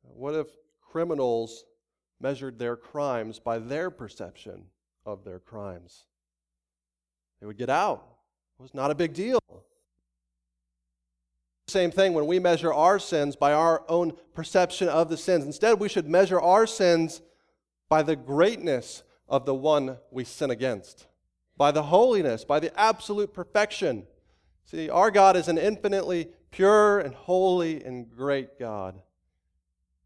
What 0.01 0.36
if 0.36 0.48
criminals 0.82 1.63
measured 2.19 2.60
their 2.60 2.75
crimes 2.75 3.39
by 3.39 3.60
their 3.60 3.89
perception 3.89 4.65
of 5.05 5.24
their 5.24 5.39
crimes? 5.39 6.05
They 7.39 7.48
would 7.48 7.57
get 7.57 7.69
out. 7.69 8.05
It 8.60 8.63
was 8.63 8.74
not 8.74 8.91
a 8.91 8.95
big 8.95 9.13
deal. 9.13 9.39
Same 11.67 11.91
thing 11.91 12.13
when 12.13 12.27
we 12.27 12.39
measure 12.39 12.74
our 12.74 13.00
sins 13.00 13.36
by 13.36 13.51
our 13.51 13.84
own 13.89 14.13
perception 14.34 14.88
of 14.88 15.10
the 15.10 15.17
sins. 15.17 15.45
Instead, 15.45 15.79
we 15.79 15.89
should 15.89 16.07
measure 16.07 16.39
our 16.39 16.65
sins 16.67 17.22
by 17.89 18.01
the 18.03 18.15
greatness 18.15 19.03
of 19.27 19.45
the 19.45 19.55
one 19.55 19.98
we 20.12 20.24
sin 20.24 20.51
against, 20.51 21.07
by 21.57 21.72
the 21.72 21.84
holiness, 21.84 22.45
by 22.45 22.60
the 22.60 22.77
absolute 22.79 23.34
perfection 23.34 24.05
See, 24.65 24.89
our 24.89 25.12
God 25.12 25.36
is 25.38 25.48
an 25.48 25.60
infinitely 25.60 26.29
pure 26.50 27.00
and 27.00 27.13
holy 27.13 27.84
and 27.84 28.10
great 28.10 28.57
God. 28.57 29.00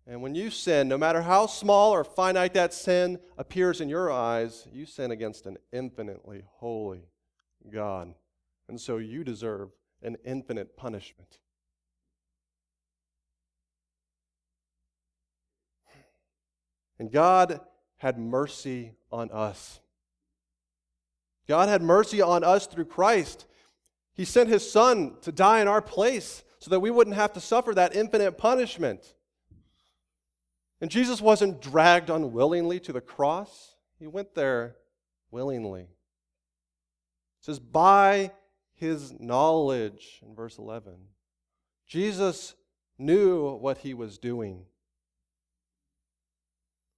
And 0.10 0.24
when 0.24 0.34
you 0.34 0.50
sin, 0.50 0.88
no 0.88 0.98
matter 0.98 1.22
how 1.22 1.46
small 1.46 1.92
or 1.92 2.04
finite 2.04 2.56
that 2.56 2.74
sin 2.74 3.20
appears 3.38 3.80
in 3.80 3.90
your 3.90 4.12
eyes, 4.12 4.68
you 4.74 4.88
sin 4.88 5.12
against 5.12 5.46
an 5.46 5.58
infinitely 5.72 6.42
holy 6.56 7.04
God. 7.72 8.16
And 8.68 8.82
so 8.82 8.98
you 8.98 9.24
deserve 9.24 9.70
an 10.02 10.18
infinite 10.26 10.76
punishment. 10.76 11.38
And 16.98 17.12
God 17.12 17.62
had 17.98 18.18
mercy 18.18 18.94
on 19.12 19.30
us. 19.30 19.80
God 21.48 21.70
had 21.70 21.84
mercy 21.84 22.20
on 22.20 22.44
us 22.44 22.66
through 22.66 22.86
Christ. 22.86 23.46
He 24.16 24.26
sent 24.26 24.50
his 24.50 24.70
son 24.70 25.18
to 25.22 25.32
die 25.32 25.62
in 25.62 25.68
our 25.68 25.84
place 25.84 26.44
so 26.58 26.72
that 26.72 26.80
we 26.80 26.90
wouldn't 26.90 27.16
have 27.16 27.34
to 27.34 27.40
suffer 27.40 27.76
that 27.76 27.96
infinite 27.96 28.40
punishment. 28.40 29.14
And 30.82 30.90
Jesus 30.90 31.22
wasn't 31.22 31.62
dragged 31.62 32.10
unwillingly 32.10 32.80
to 32.82 32.94
the 32.94 33.02
cross, 33.02 33.76
he 33.98 34.08
went 34.08 34.34
there 34.34 34.76
willingly. 35.32 35.82
It 35.82 35.88
says, 37.42 37.60
by 37.60 38.32
his 38.76 39.20
knowledge, 39.20 40.22
in 40.26 40.36
verse 40.36 40.58
11. 40.58 40.94
Jesus 41.86 42.56
knew 42.98 43.56
what 43.56 43.80
he 43.80 43.94
was 43.94 44.18
doing. 44.18 44.66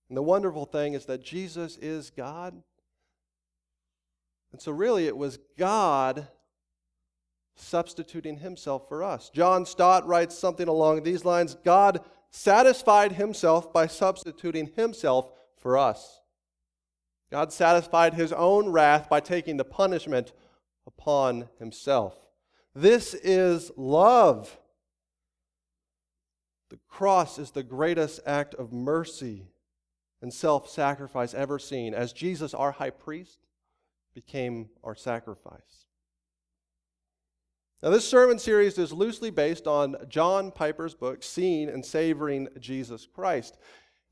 And 0.10 0.18
the 0.18 0.22
wonderful 0.22 0.66
thing 0.66 0.94
is 0.94 1.06
that 1.06 1.24
Jesus 1.24 1.78
is 1.78 2.10
God. 2.10 2.62
And 4.52 4.62
so, 4.62 4.72
really, 4.72 5.08
it 5.08 5.16
was 5.16 5.40
God 5.58 6.28
substituting 7.56 8.38
himself 8.38 8.88
for 8.90 9.04
us. 9.04 9.30
John 9.30 9.66
Stott 9.66 10.06
writes 10.06 10.38
something 10.38 10.68
along 10.68 11.04
these 11.04 11.24
lines 11.24 11.56
God 11.64 12.02
satisfied 12.32 13.14
himself 13.14 13.72
by 13.72 13.88
substituting 13.88 14.72
himself 14.76 15.30
for 15.58 15.78
us. 15.78 16.22
God 17.30 17.54
satisfied 17.54 18.14
his 18.14 18.34
own 18.34 18.70
wrath 18.70 19.10
by 19.10 19.20
taking 19.20 19.58
the 19.58 19.64
punishment 19.66 20.34
upon 20.88 21.48
himself. 21.60 22.18
This 22.74 23.14
is 23.14 23.72
love. 23.78 24.58
The 26.70 26.80
cross 26.88 27.38
is 27.38 27.52
the 27.52 27.64
greatest 27.64 28.22
act 28.26 28.56
of 28.56 28.74
mercy 28.74 29.48
and 30.22 30.34
self 30.34 30.70
sacrifice 30.70 31.34
ever 31.34 31.60
seen, 31.60 31.94
as 31.94 32.14
Jesus, 32.14 32.54
our 32.54 32.72
high 32.72 32.92
priest, 32.92 33.40
became 34.14 34.70
our 34.84 34.96
sacrifice. 34.96 35.81
Now, 37.84 37.90
this 37.90 38.08
sermon 38.08 38.38
series 38.38 38.78
is 38.78 38.94
loosely 38.94 39.32
based 39.32 39.66
on 39.66 39.96
John 40.08 40.52
Piper's 40.52 40.94
book, 40.94 41.24
Seeing 41.24 41.68
and 41.68 41.84
Savoring 41.84 42.48
Jesus 42.60 43.08
Christ. 43.08 43.58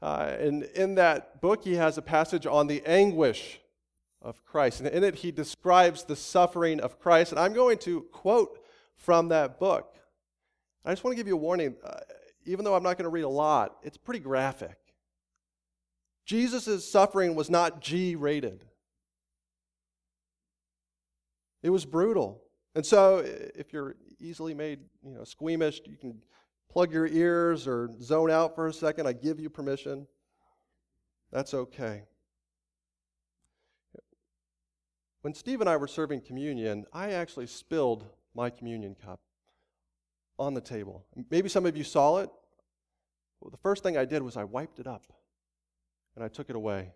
Uh, 0.01 0.35
and 0.39 0.63
in 0.63 0.95
that 0.95 1.39
book, 1.39 1.63
he 1.63 1.75
has 1.75 1.95
a 1.95 2.01
passage 2.01 2.47
on 2.47 2.65
the 2.65 2.81
anguish 2.83 3.59
of 4.23 4.43
Christ. 4.43 4.79
And 4.79 4.89
in 4.89 5.03
it, 5.03 5.13
he 5.13 5.31
describes 5.31 6.03
the 6.03 6.15
suffering 6.15 6.79
of 6.79 6.97
Christ. 6.99 7.31
And 7.31 7.39
I'm 7.39 7.53
going 7.53 7.77
to 7.79 8.01
quote 8.11 8.59
from 8.95 9.27
that 9.29 9.59
book. 9.59 9.97
I 10.83 10.91
just 10.91 11.03
want 11.03 11.15
to 11.15 11.17
give 11.17 11.27
you 11.27 11.35
a 11.35 11.37
warning. 11.37 11.75
Uh, 11.83 11.99
even 12.45 12.65
though 12.65 12.73
I'm 12.73 12.81
not 12.81 12.97
going 12.97 13.03
to 13.03 13.09
read 13.09 13.21
a 13.21 13.29
lot, 13.29 13.75
it's 13.83 13.97
pretty 13.97 14.19
graphic. 14.19 14.77
Jesus' 16.25 16.89
suffering 16.89 17.35
was 17.35 17.51
not 17.51 17.81
G 17.81 18.15
rated, 18.15 18.65
it 21.61 21.69
was 21.69 21.85
brutal. 21.85 22.41
And 22.79 22.85
so, 22.85 23.17
if 23.55 23.73
you're 23.73 23.97
easily 24.21 24.53
made, 24.53 24.79
you 25.03 25.13
know, 25.13 25.25
squeamish, 25.25 25.81
you 25.83 25.97
can 25.97 26.15
plug 26.71 26.93
your 26.93 27.07
ears 27.07 27.67
or 27.67 27.89
zone 28.01 28.31
out 28.31 28.55
for 28.55 28.67
a 28.67 28.73
second. 28.73 29.05
I 29.05 29.11
give 29.11 29.37
you 29.37 29.49
permission. 29.49 30.07
That's 31.29 31.53
okay. 31.53 32.03
When 35.23 35.33
Steve 35.33 35.59
and 35.59 35.69
I 35.69 35.75
were 35.75 35.89
serving 35.89 36.21
communion, 36.21 36.85
I 36.93 37.11
actually 37.11 37.47
spilled 37.47 38.05
my 38.33 38.49
communion 38.49 38.95
cup 38.95 39.19
on 40.37 40.53
the 40.53 40.61
table. 40.61 41.03
Maybe 41.29 41.49
some 41.49 41.65
of 41.65 41.75
you 41.75 41.83
saw 41.83 42.19
it. 42.19 42.29
Well, 43.41 43.51
the 43.51 43.57
first 43.57 43.83
thing 43.83 43.97
I 43.97 44.05
did 44.05 44.21
was 44.21 44.37
I 44.37 44.45
wiped 44.45 44.79
it 44.79 44.87
up 44.87 45.03
and 46.15 46.23
I 46.23 46.29
took 46.29 46.49
it 46.49 46.55
away. 46.55 46.93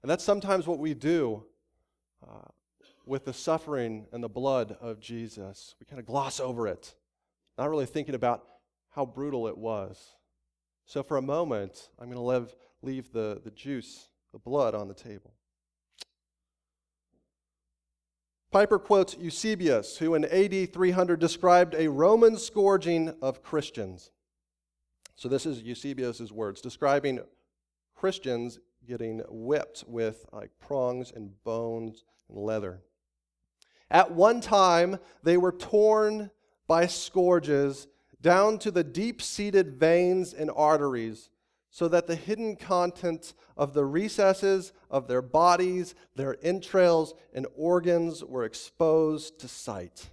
And 0.00 0.10
that's 0.10 0.24
sometimes 0.24 0.66
what 0.66 0.78
we 0.78 0.94
do 0.94 1.44
uh, 2.26 2.48
with 3.04 3.24
the 3.24 3.32
suffering 3.32 4.06
and 4.12 4.22
the 4.22 4.28
blood 4.28 4.76
of 4.80 5.00
Jesus. 5.00 5.74
We 5.80 5.86
kind 5.86 6.00
of 6.00 6.06
gloss 6.06 6.40
over 6.40 6.66
it, 6.66 6.94
not 7.58 7.70
really 7.70 7.86
thinking 7.86 8.14
about 8.14 8.44
how 8.90 9.06
brutal 9.06 9.48
it 9.48 9.56
was. 9.56 10.16
So, 10.84 11.02
for 11.02 11.16
a 11.16 11.22
moment, 11.22 11.88
I'm 11.98 12.10
going 12.10 12.16
to 12.16 12.22
leave, 12.22 12.54
leave 12.82 13.12
the, 13.12 13.40
the 13.42 13.50
juice, 13.50 14.08
the 14.32 14.38
blood, 14.38 14.74
on 14.74 14.88
the 14.88 14.94
table. 14.94 15.32
Piper 18.50 18.78
quotes 18.78 19.16
Eusebius, 19.16 19.96
who 19.96 20.14
in 20.14 20.26
AD 20.26 20.72
300 20.72 21.18
described 21.18 21.74
a 21.74 21.88
Roman 21.88 22.36
scourging 22.36 23.14
of 23.22 23.42
Christians. 23.42 24.10
So, 25.14 25.28
this 25.28 25.46
is 25.46 25.62
Eusebius' 25.62 26.30
words, 26.30 26.60
describing 26.60 27.20
Christians 27.94 28.58
getting 28.86 29.22
whipped 29.28 29.84
with 29.86 30.26
like 30.32 30.50
prongs 30.58 31.12
and 31.14 31.30
bones 31.44 32.04
and 32.28 32.36
leather. 32.36 32.82
At 33.92 34.10
one 34.10 34.40
time, 34.40 34.98
they 35.22 35.36
were 35.36 35.52
torn 35.52 36.30
by 36.66 36.86
scourges 36.86 37.86
down 38.22 38.58
to 38.60 38.70
the 38.70 38.82
deep 38.82 39.20
seated 39.20 39.78
veins 39.78 40.32
and 40.32 40.50
arteries, 40.56 41.28
so 41.68 41.88
that 41.88 42.06
the 42.06 42.16
hidden 42.16 42.56
contents 42.56 43.34
of 43.54 43.74
the 43.74 43.84
recesses 43.84 44.72
of 44.90 45.08
their 45.08 45.20
bodies, 45.20 45.94
their 46.16 46.38
entrails, 46.42 47.12
and 47.34 47.46
organs 47.54 48.24
were 48.24 48.44
exposed 48.44 49.38
to 49.40 49.48
sight. 49.48 50.08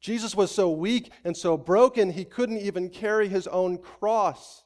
Jesus 0.00 0.34
was 0.34 0.50
so 0.50 0.70
weak 0.70 1.12
and 1.24 1.34
so 1.34 1.56
broken, 1.56 2.10
he 2.10 2.26
couldn't 2.26 2.58
even 2.58 2.90
carry 2.90 3.28
his 3.28 3.46
own 3.46 3.78
cross. 3.78 4.64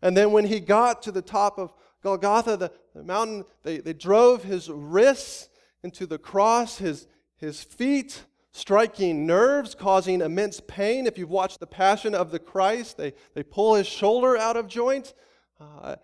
And 0.00 0.16
then 0.16 0.32
when 0.32 0.46
he 0.46 0.60
got 0.60 1.02
to 1.02 1.12
the 1.12 1.22
top 1.22 1.58
of 1.58 1.74
Golgotha, 2.02 2.56
the, 2.56 2.72
the 2.96 3.04
mountain, 3.04 3.44
they, 3.62 3.78
they 3.78 3.92
drove 3.92 4.42
his 4.42 4.68
wrists 4.68 5.48
into 5.82 6.06
the 6.06 6.18
cross, 6.18 6.78
his, 6.78 7.06
his 7.36 7.62
feet 7.62 8.24
striking 8.52 9.26
nerves, 9.26 9.74
causing 9.74 10.22
immense 10.22 10.60
pain. 10.66 11.06
If 11.06 11.18
you've 11.18 11.30
watched 11.30 11.60
The 11.60 11.66
Passion 11.66 12.14
of 12.14 12.30
the 12.30 12.38
Christ, 12.38 12.96
they, 12.96 13.12
they 13.34 13.42
pull 13.42 13.74
his 13.74 13.86
shoulder 13.86 14.36
out 14.36 14.56
of 14.56 14.66
joint. 14.66 15.12
Uh, 15.60 15.96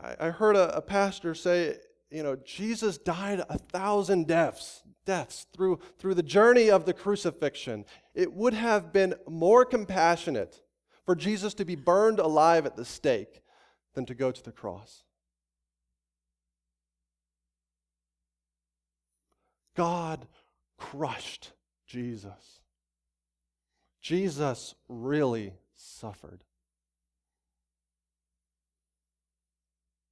I, 0.00 0.16
I, 0.20 0.30
heard 0.30 0.54
a, 0.54 0.76
a 0.76 0.80
pastor 0.80 1.34
say, 1.34 1.76
you 2.10 2.22
know, 2.22 2.36
Jesus 2.36 2.98
died 2.98 3.44
a 3.48 3.58
thousand 3.58 4.28
deaths, 4.28 4.82
deaths 5.04 5.46
through, 5.52 5.80
through 5.98 6.14
the 6.14 6.22
journey 6.22 6.70
of 6.70 6.86
the 6.86 6.94
crucifixion. 6.94 7.84
It 8.14 8.32
would 8.32 8.54
have 8.54 8.92
been 8.92 9.14
more 9.28 9.64
compassionate 9.64 10.62
for 11.04 11.16
Jesus 11.16 11.52
to 11.54 11.64
be 11.64 11.74
burned 11.74 12.20
alive 12.20 12.64
at 12.64 12.76
the 12.76 12.84
stake 12.84 13.42
than 13.94 14.06
to 14.06 14.14
go 14.14 14.30
to 14.30 14.44
the 14.44 14.52
cross. 14.52 15.02
God 19.78 20.26
crushed 20.76 21.52
Jesus. 21.86 22.60
Jesus 24.02 24.74
really 24.88 25.52
suffered. 25.76 26.42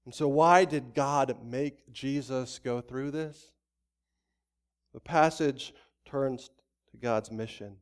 And 0.04 0.14
so, 0.14 0.28
why 0.28 0.66
did 0.66 0.94
God 0.94 1.38
make 1.44 1.92
Jesus 1.92 2.60
go 2.62 2.80
through 2.80 3.10
this? 3.10 3.50
The 4.94 5.00
passage 5.00 5.74
turns 6.04 6.48
to 6.92 6.96
God's 6.96 7.32
mission. 7.32 7.78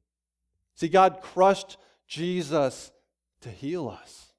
See, 0.74 0.88
God 0.88 1.20
crushed 1.20 1.76
Jesus 2.08 2.92
to 3.42 3.50
heal 3.50 3.90
us, 3.90 4.32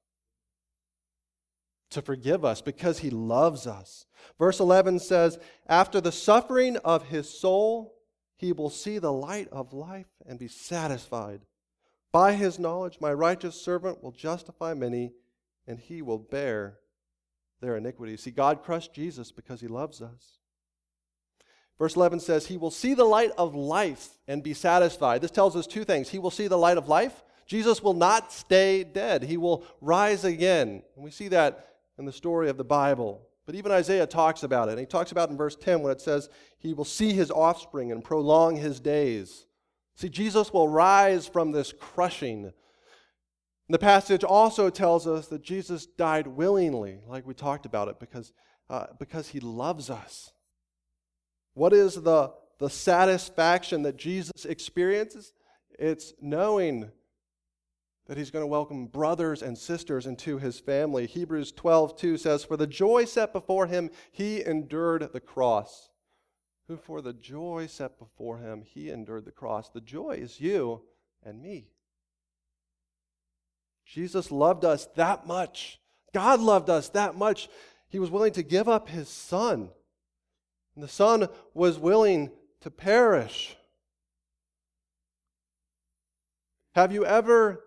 to 1.90 2.02
forgive 2.02 2.44
us, 2.44 2.60
because 2.60 2.98
he 2.98 3.10
loves 3.10 3.66
us. 3.66 4.06
Verse 4.38 4.60
11 4.60 4.98
says, 4.98 5.38
After 5.66 6.00
the 6.00 6.12
suffering 6.12 6.76
of 6.78 7.04
his 7.04 7.28
soul, 7.28 7.94
he 8.36 8.52
will 8.52 8.70
see 8.70 8.98
the 8.98 9.12
light 9.12 9.48
of 9.50 9.72
life 9.72 10.06
and 10.26 10.38
be 10.38 10.48
satisfied. 10.48 11.40
By 12.12 12.34
his 12.34 12.58
knowledge, 12.58 12.98
my 13.00 13.12
righteous 13.12 13.60
servant 13.60 14.02
will 14.02 14.12
justify 14.12 14.74
many, 14.74 15.12
and 15.66 15.78
he 15.78 16.02
will 16.02 16.18
bear 16.18 16.78
their 17.60 17.76
iniquities. 17.76 18.22
See, 18.22 18.30
God 18.30 18.62
crushed 18.62 18.92
Jesus 18.92 19.32
because 19.32 19.60
he 19.60 19.68
loves 19.68 20.02
us. 20.02 20.38
Verse 21.78 21.96
11 21.96 22.20
says, 22.20 22.46
He 22.46 22.56
will 22.56 22.70
see 22.70 22.94
the 22.94 23.04
light 23.04 23.32
of 23.36 23.54
life 23.54 24.08
and 24.26 24.42
be 24.42 24.54
satisfied. 24.54 25.20
This 25.20 25.30
tells 25.30 25.56
us 25.56 25.66
two 25.66 25.84
things. 25.84 26.08
He 26.08 26.18
will 26.18 26.30
see 26.30 26.48
the 26.48 26.58
light 26.58 26.78
of 26.78 26.88
life. 26.88 27.22
Jesus 27.46 27.82
will 27.82 27.94
not 27.94 28.32
stay 28.32 28.82
dead, 28.82 29.22
he 29.22 29.36
will 29.36 29.64
rise 29.80 30.24
again. 30.24 30.82
And 30.94 31.04
we 31.04 31.10
see 31.10 31.28
that 31.28 31.75
in 31.98 32.04
the 32.04 32.12
story 32.12 32.48
of 32.48 32.56
the 32.56 32.64
Bible. 32.64 33.22
But 33.46 33.54
even 33.54 33.72
Isaiah 33.72 34.06
talks 34.06 34.42
about 34.42 34.68
it. 34.68 34.72
And 34.72 34.80
he 34.80 34.86
talks 34.86 35.12
about 35.12 35.30
in 35.30 35.36
verse 35.36 35.56
10 35.56 35.82
when 35.82 35.92
it 35.92 36.00
says, 36.00 36.28
He 36.58 36.74
will 36.74 36.84
see 36.84 37.12
his 37.12 37.30
offspring 37.30 37.92
and 37.92 38.02
prolong 38.02 38.56
his 38.56 38.80
days. 38.80 39.46
See, 39.94 40.08
Jesus 40.08 40.52
will 40.52 40.68
rise 40.68 41.26
from 41.26 41.52
this 41.52 41.72
crushing 41.72 42.52
the 43.68 43.78
passage 43.78 44.22
also 44.22 44.70
tells 44.70 45.06
us 45.06 45.26
that 45.28 45.42
Jesus 45.42 45.86
died 45.86 46.26
willingly, 46.28 47.00
like 47.08 47.26
we 47.26 47.34
talked 47.34 47.66
about 47.66 47.88
it, 47.88 47.98
because, 47.98 48.32
uh, 48.70 48.86
because 48.98 49.28
he 49.28 49.40
loves 49.40 49.90
us. 49.90 50.32
What 51.54 51.72
is 51.72 51.94
the, 51.94 52.32
the 52.58 52.70
satisfaction 52.70 53.82
that 53.82 53.96
Jesus 53.96 54.44
experiences? 54.44 55.32
It's 55.78 56.12
knowing 56.20 56.92
that 58.06 58.16
he's 58.16 58.30
going 58.30 58.42
to 58.42 58.46
welcome 58.46 58.86
brothers 58.86 59.42
and 59.42 59.58
sisters 59.58 60.06
into 60.06 60.38
his 60.38 60.60
family. 60.60 61.06
Hebrews 61.06 61.52
12, 61.52 61.96
2 61.96 62.16
says, 62.16 62.44
For 62.44 62.56
the 62.56 62.66
joy 62.66 63.04
set 63.04 63.32
before 63.32 63.66
him, 63.66 63.90
he 64.12 64.44
endured 64.44 65.12
the 65.12 65.20
cross. 65.20 65.90
Who, 66.68 66.76
for 66.76 67.00
the 67.00 67.12
joy 67.12 67.66
set 67.68 67.98
before 67.98 68.38
him, 68.38 68.62
he 68.62 68.90
endured 68.90 69.24
the 69.24 69.32
cross. 69.32 69.68
The 69.68 69.80
joy 69.80 70.18
is 70.20 70.40
you 70.40 70.82
and 71.24 71.42
me. 71.42 71.68
Jesus 73.84 74.30
loved 74.30 74.64
us 74.64 74.86
that 74.96 75.26
much. 75.26 75.80
God 76.12 76.40
loved 76.40 76.70
us 76.70 76.88
that 76.90 77.16
much. 77.16 77.48
He 77.88 77.98
was 77.98 78.10
willing 78.10 78.32
to 78.32 78.42
give 78.42 78.68
up 78.68 78.88
his 78.88 79.08
son. 79.08 79.70
And 80.74 80.82
the 80.82 80.88
son 80.88 81.28
was 81.54 81.78
willing 81.78 82.30
to 82.60 82.70
perish. 82.70 83.56
Have 86.74 86.92
you 86.92 87.06
ever 87.06 87.65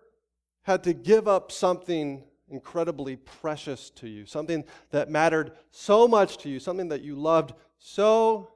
had 0.62 0.84
to 0.84 0.92
give 0.92 1.26
up 1.26 1.50
something 1.50 2.24
incredibly 2.48 3.16
precious 3.16 3.90
to 3.90 4.08
you, 4.08 4.26
something 4.26 4.64
that 4.90 5.10
mattered 5.10 5.52
so 5.70 6.06
much 6.08 6.38
to 6.38 6.48
you, 6.48 6.58
something 6.58 6.88
that 6.88 7.02
you 7.02 7.14
loved 7.14 7.54
so 7.78 8.50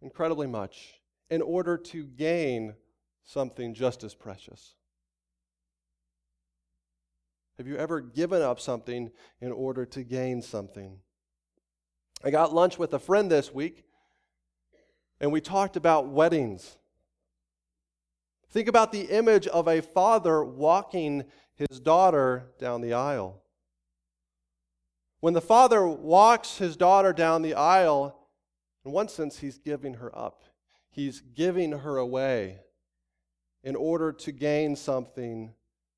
incredibly 0.00 0.46
much, 0.46 1.00
in 1.30 1.42
order 1.42 1.76
to 1.76 2.04
gain 2.04 2.74
something 3.24 3.74
just 3.74 4.04
as 4.04 4.14
precious? 4.14 4.74
Have 7.58 7.66
you 7.66 7.76
ever 7.76 8.00
given 8.00 8.40
up 8.40 8.60
something 8.60 9.10
in 9.40 9.52
order 9.52 9.84
to 9.86 10.04
gain 10.04 10.40
something? 10.40 10.98
I 12.24 12.30
got 12.30 12.54
lunch 12.54 12.78
with 12.78 12.94
a 12.94 12.98
friend 12.98 13.30
this 13.30 13.52
week, 13.52 13.84
and 15.20 15.32
we 15.32 15.40
talked 15.40 15.76
about 15.76 16.08
weddings. 16.08 16.77
Think 18.50 18.68
about 18.68 18.92
the 18.92 19.02
image 19.02 19.46
of 19.46 19.68
a 19.68 19.82
father 19.82 20.42
walking 20.42 21.24
his 21.54 21.80
daughter 21.80 22.50
down 22.58 22.80
the 22.80 22.94
aisle. 22.94 23.42
When 25.20 25.34
the 25.34 25.40
father 25.40 25.86
walks 25.86 26.58
his 26.58 26.76
daughter 26.76 27.12
down 27.12 27.42
the 27.42 27.54
aisle, 27.54 28.28
in 28.84 28.92
one 28.92 29.08
sense, 29.08 29.40
he's 29.40 29.58
giving 29.58 29.94
her 29.94 30.16
up. 30.16 30.44
He's 30.90 31.20
giving 31.20 31.72
her 31.72 31.98
away 31.98 32.60
in 33.62 33.76
order 33.76 34.12
to 34.12 34.32
gain 34.32 34.76
something 34.76 35.52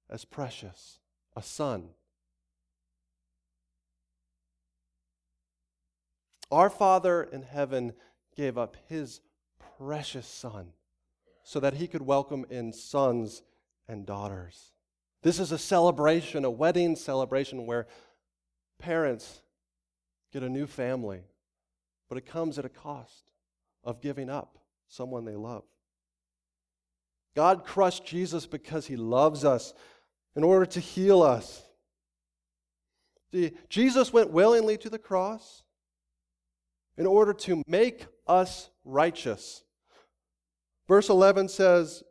as 0.09 0.25
precious 0.25 0.99
a 1.37 1.43
son. 1.43 1.91
Our 6.51 6.69
Father 6.69 7.23
in 7.23 7.43
heaven 7.43 7.93
gave 8.35 8.59
up 8.59 8.77
his 8.89 9.21
precious 9.79 10.27
son 10.27 10.73
so 11.43 11.61
that 11.61 11.75
he 11.75 11.87
could 11.87 12.03
welcome 12.03 12.45
in 12.51 12.73
sons 12.73 13.43
and 13.89 14.07
daughters. 14.07 14.73
This 15.23 15.39
is 15.39 15.53
a 15.53 15.59
celebration, 15.59 16.45
a 16.45 16.51
wedding 16.51 16.97
celebration 16.97 17.67
where 17.67 17.87
parents 18.79 19.43
get 20.33 20.43
a 20.43 20.49
new 20.49 20.67
family, 20.67 21.23
but 22.09 22.17
it 22.17 22.27
comes 22.27 22.59
at 22.59 22.65
a 22.65 22.71
cost 22.71 23.31
of 23.85 24.01
giving 24.01 24.31
up 24.31 24.59
someone 24.89 25.25
they 25.25 25.37
love. 25.37 25.65
God 27.35 27.65
crushed 27.65 28.05
Jesus 28.05 28.47
because 28.47 28.87
he 28.87 28.97
loves 28.97 29.45
us 29.45 29.75
in 30.35 30.45
order 30.45 30.67
to 30.67 30.81
heal 30.81 31.23
us. 31.23 31.63
See, 33.33 33.53
Jesus 33.69 34.13
went 34.13 34.31
willingly 34.31 34.77
to 34.79 34.91
the 34.91 34.99
cross 34.99 35.63
in 36.97 37.07
order 37.07 37.33
to 37.33 37.63
make 37.67 38.07
us 38.27 38.71
righteous. 38.85 39.63
Verse 40.91 41.09
11 41.09 41.49
says, 41.49 42.03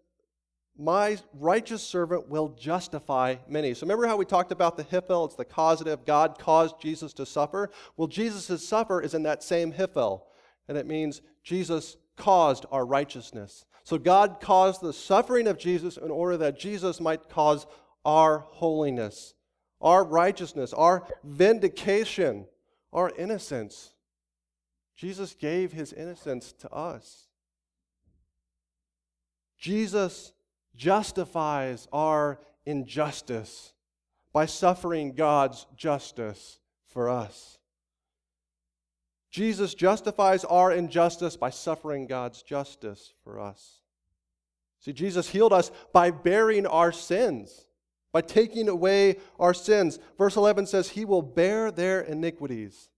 My 0.77 1.17
righteous 1.33 1.83
servant 1.83 2.29
will 2.29 2.47
justify 2.57 3.35
many. 3.45 3.73
So 3.73 3.81
remember 3.81 4.07
how 4.07 4.15
we 4.15 4.23
talked 4.23 4.53
about 4.53 4.77
the 4.77 4.85
hiphil? 4.85 5.25
It's 5.25 5.35
the 5.35 5.43
causative. 5.43 6.05
God 6.05 6.39
caused 6.39 6.79
Jesus 6.79 7.11
to 7.15 7.25
suffer. 7.25 7.71
Well, 7.97 8.07
Jesus' 8.07 8.65
suffer 8.65 9.01
is 9.01 9.13
in 9.13 9.23
that 9.23 9.43
same 9.43 9.73
hiphil, 9.73 10.21
and 10.69 10.77
it 10.77 10.87
means 10.87 11.21
Jesus 11.43 11.97
caused 12.15 12.65
our 12.71 12.85
righteousness. 12.85 13.65
So 13.83 13.97
God 13.97 14.37
caused 14.39 14.79
the 14.79 14.93
suffering 14.93 15.47
of 15.47 15.57
Jesus 15.57 15.97
in 15.97 16.09
order 16.09 16.37
that 16.37 16.57
Jesus 16.57 17.01
might 17.01 17.27
cause 17.27 17.67
our 18.05 18.45
holiness, 18.47 19.33
our 19.81 20.05
righteousness, 20.05 20.71
our 20.71 21.05
vindication, 21.25 22.45
our 22.93 23.11
innocence. 23.17 23.93
Jesus 24.95 25.33
gave 25.33 25.73
his 25.73 25.91
innocence 25.91 26.53
to 26.59 26.71
us. 26.71 27.25
Jesus 29.59 30.31
justifies 30.75 31.87
our 31.91 32.39
injustice 32.65 33.73
by 34.31 34.45
suffering 34.45 35.13
God's 35.13 35.65
justice 35.75 36.59
for 36.87 37.09
us. 37.09 37.59
Jesus 39.29 39.75
justifies 39.75 40.43
our 40.45 40.71
injustice 40.71 41.37
by 41.37 41.51
suffering 41.51 42.07
God's 42.07 42.41
justice 42.41 43.13
for 43.23 43.39
us. 43.39 43.81
See, 44.79 44.93
Jesus 44.93 45.29
healed 45.29 45.53
us 45.53 45.71
by 45.93 46.09
bearing 46.09 46.65
our 46.65 46.91
sins, 46.91 47.65
by 48.11 48.21
taking 48.21 48.69
away 48.69 49.17
our 49.39 49.53
sins. 49.53 49.99
Verse 50.17 50.35
11 50.35 50.65
says, 50.65 50.89
He 50.89 51.05
will 51.05 51.21
bear 51.21 51.69
their 51.69 52.01
iniquities. 52.01 52.88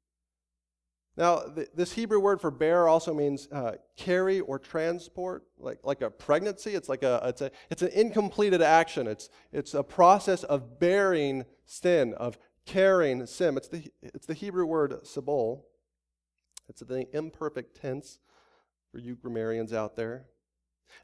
Now, 1.17 1.39
th- 1.39 1.69
this 1.75 1.93
Hebrew 1.93 2.19
word 2.19 2.39
for 2.39 2.51
bear 2.51 2.87
also 2.87 3.13
means 3.13 3.47
uh, 3.51 3.73
carry 3.97 4.39
or 4.39 4.57
transport, 4.57 5.43
like, 5.57 5.79
like 5.83 6.01
a 6.01 6.09
pregnancy. 6.09 6.71
It's 6.71 6.87
like 6.87 7.03
a 7.03 7.21
it's, 7.25 7.41
a, 7.41 7.51
it's 7.69 7.81
an 7.81 7.89
incompleted 7.89 8.61
action. 8.61 9.07
It's, 9.07 9.29
it's 9.51 9.73
a 9.73 9.83
process 9.83 10.43
of 10.43 10.79
bearing 10.79 11.45
sin, 11.65 12.13
of 12.13 12.37
carrying 12.65 13.25
sin. 13.25 13.57
It's 13.57 13.67
the, 13.67 13.91
it's 14.01 14.25
the 14.25 14.33
Hebrew 14.33 14.65
word 14.65 14.93
sabol. 15.03 15.63
It's 16.69 16.81
the 16.81 17.05
imperfect 17.13 17.81
tense 17.81 18.19
for 18.91 18.99
you 18.99 19.15
grammarians 19.15 19.73
out 19.73 19.95
there. 19.97 20.27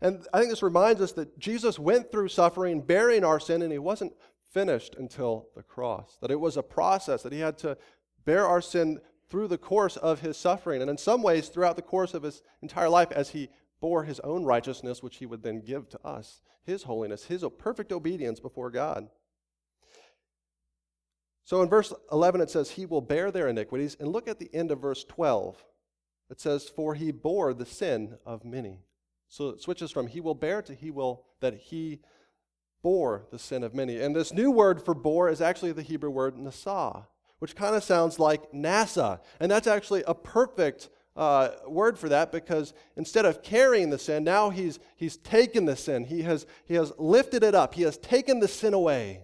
And 0.02 0.26
I 0.34 0.39
think 0.39 0.52
this 0.52 0.63
reminds 0.63 1.02
us 1.02 1.13
that 1.13 1.38
Jesus 1.39 1.80
went 1.80 2.12
through 2.12 2.30
suffering, 2.30 2.82
bearing 2.82 3.24
our 3.24 3.39
sin, 3.39 3.62
and 3.62 3.72
he 3.72 3.80
wasn't 3.80 4.13
finished 4.52 4.96
until 4.98 5.48
the 5.56 5.63
cross. 5.63 6.17
That 6.22 6.32
it 6.32 6.39
was 6.39 6.58
a 6.58 6.63
process, 6.63 7.24
that 7.24 7.34
he 7.34 7.39
had 7.39 7.58
to 7.60 7.78
bear 8.26 8.46
our 8.46 8.62
sin 8.62 9.00
through 9.30 9.48
the 9.48 9.58
course 9.58 9.98
of 9.98 10.22
his 10.22 10.38
suffering, 10.38 10.82
and 10.82 10.90
in 10.90 10.98
some 10.98 11.22
ways 11.22 11.50
throughout 11.50 11.76
the 11.76 11.82
course 11.82 12.13
of 12.13 12.24
his 12.24 12.42
entire 12.62 12.90
life 12.90 13.12
as 13.12 13.30
he 13.30 13.50
bore 13.80 14.04
his 14.04 14.20
own 14.22 14.44
righteousness, 14.44 15.04
which 15.04 15.18
he 15.18 15.26
would 15.26 15.44
then 15.44 15.62
give 15.62 15.90
to 15.90 16.06
us, 16.06 16.42
his 16.63 16.84
holiness, 16.84 17.26
his 17.26 17.44
perfect 17.58 17.92
obedience 17.92 18.40
before 18.40 18.70
God. 18.70 19.10
So 21.48 21.62
in 21.62 21.70
verse 21.70 21.94
11 22.12 22.42
it 22.42 22.50
says, 22.50 22.72
He 22.72 22.86
will 22.86 23.00
bear 23.00 23.32
their 23.32 23.48
iniquities. 23.48 23.96
And 24.00 24.10
look 24.10 24.28
at 24.28 24.38
the 24.38 24.54
end 24.54 24.70
of 24.70 24.82
verse 24.82 25.06
12. 25.06 25.63
It 26.30 26.42
says, 26.42 26.68
For 26.68 26.94
he 26.94 27.12
bore 27.12 27.54
the 27.54 27.66
sin 27.66 28.18
of 28.26 28.44
many. 28.44 28.80
So 29.30 29.50
it 29.50 29.62
switches 29.62 29.90
from 29.92 30.08
he 30.08 30.20
will 30.20 30.36
bear 30.36 30.62
to 30.62 30.74
he 30.74 30.92
will, 30.92 31.24
that 31.40 31.56
he 31.56 32.02
bore 32.84 33.28
the 33.32 33.40
sin 33.40 33.63
of 33.63 33.74
many. 33.74 34.02
And 34.02 34.13
this 34.13 34.34
new 34.34 34.52
word 34.52 34.84
for 34.84 34.94
bore 34.94 35.30
is 35.30 35.40
actually 35.40 35.72
the 35.72 35.84
Hebrew 35.84 36.10
word 36.10 36.36
nasah, 36.36 37.06
which 37.39 37.56
kind 37.56 37.76
of 37.76 37.84
sounds 37.84 38.19
like 38.19 38.52
NASA. 38.52 39.19
And 39.39 39.52
that's 39.52 39.67
actually 39.67 40.04
a 40.08 40.15
perfect 40.15 40.89
uh, 41.15 41.50
word 41.67 41.97
for 41.97 42.10
that 42.10 42.32
because 42.32 42.73
instead 42.95 43.26
of 43.26 43.41
carrying 43.41 43.89
the 43.89 43.97
sin, 43.97 44.23
now 44.23 44.50
he's, 44.50 44.80
he's 44.95 45.17
taken 45.17 45.65
the 45.65 45.76
sin. 45.76 46.06
He 46.06 46.21
has, 46.23 46.45
he 46.65 46.76
has 46.76 46.93
lifted 46.97 47.43
it 47.43 47.56
up. 47.56 47.73
He 47.73 47.84
has 47.84 47.97
taken 47.97 48.39
the 48.39 48.47
sin 48.47 48.73
away. 48.73 49.21